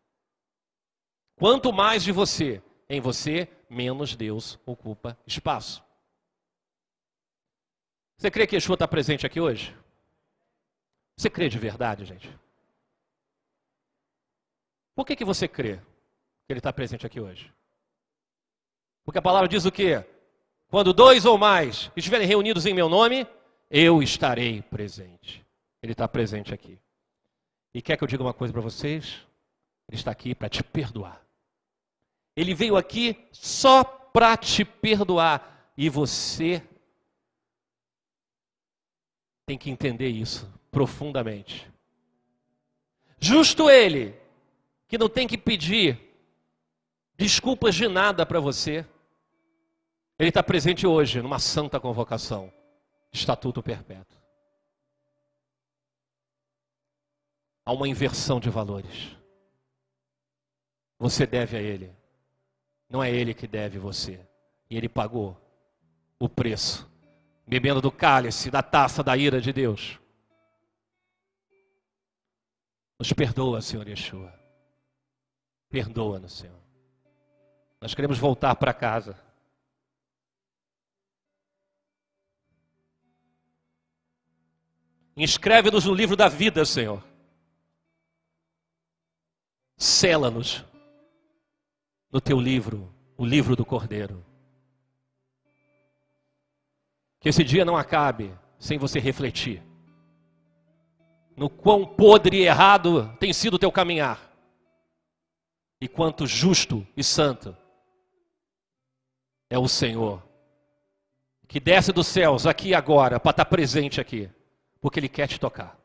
[1.36, 5.84] Quanto mais de você em você, menos Deus ocupa espaço.
[8.18, 9.76] Você crê que Yeshua está presente aqui hoje?
[11.18, 12.30] Você crê de verdade, gente?
[14.96, 15.78] Por que, que você crê
[16.46, 17.54] que Ele está presente aqui hoje?
[19.04, 20.06] Porque a palavra diz o quê?
[20.70, 23.28] Quando dois ou mais estiverem reunidos em meu nome,
[23.70, 25.45] eu estarei presente.
[25.86, 26.80] Ele está presente aqui.
[27.72, 29.22] E quer que eu diga uma coisa para vocês?
[29.88, 31.24] Ele está aqui para te perdoar.
[32.36, 35.72] Ele veio aqui só para te perdoar.
[35.78, 36.68] E você
[39.46, 41.72] tem que entender isso profundamente.
[43.20, 44.20] Justo ele,
[44.88, 46.00] que não tem que pedir
[47.16, 48.84] desculpas de nada para você.
[50.18, 52.52] Ele está presente hoje numa santa convocação,
[53.14, 54.25] estatuto perpétuo.
[57.66, 59.16] Há uma inversão de valores.
[61.00, 61.92] Você deve a Ele,
[62.90, 64.20] não é Ele que deve você.
[64.70, 65.36] E Ele pagou
[66.20, 66.90] o preço,
[67.46, 70.00] bebendo do cálice, da taça da ira de Deus.
[72.98, 74.34] Nos perdoa, Senhor Yeshua.
[75.70, 76.60] Perdoa-nos, Senhor.
[77.82, 79.20] Nós queremos voltar para casa.
[85.18, 87.04] Inscreve-nos no livro da vida, Senhor.
[89.78, 90.64] Sela-nos
[92.12, 94.26] no teu livro, o livro do Cordeiro.
[97.20, 99.62] Que esse dia não acabe sem você refletir
[101.36, 104.32] no quão podre e errado tem sido o teu caminhar,
[105.82, 107.56] e quanto justo e santo
[109.50, 110.24] é o Senhor,
[111.48, 114.30] que desce dos céus aqui agora para estar presente aqui,
[114.80, 115.78] porque Ele quer te tocar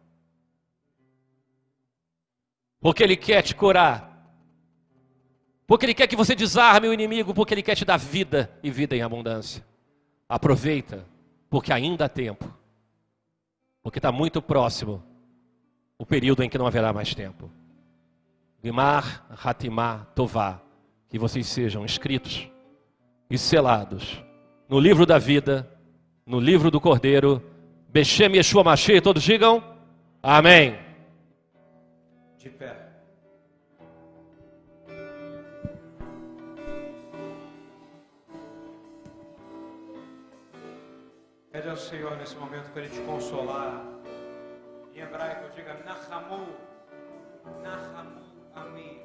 [2.80, 4.08] porque Ele quer te curar,
[5.66, 8.70] porque Ele quer que você desarme o inimigo, porque Ele quer te dar vida e
[8.70, 9.64] vida em abundância.
[10.28, 11.04] Aproveita,
[11.48, 12.52] porque ainda há tempo,
[13.82, 15.02] porque está muito próximo
[15.98, 17.50] o período em que não haverá mais tempo.
[18.62, 20.60] Gimar, Hatimah, Tová,
[21.08, 22.48] que vocês sejam escritos
[23.28, 24.22] e selados
[24.68, 25.68] no livro da vida,
[26.24, 27.42] no livro do Cordeiro,
[27.88, 29.62] Bechem Yeshua Mashiach, todos digam
[30.22, 30.89] Amém
[41.80, 43.82] Senhor nesse momento para Ele te consolar.
[44.94, 46.46] Em hebraico, diga Nahamu,
[47.62, 48.20] Nahamu
[48.54, 49.00] Ami.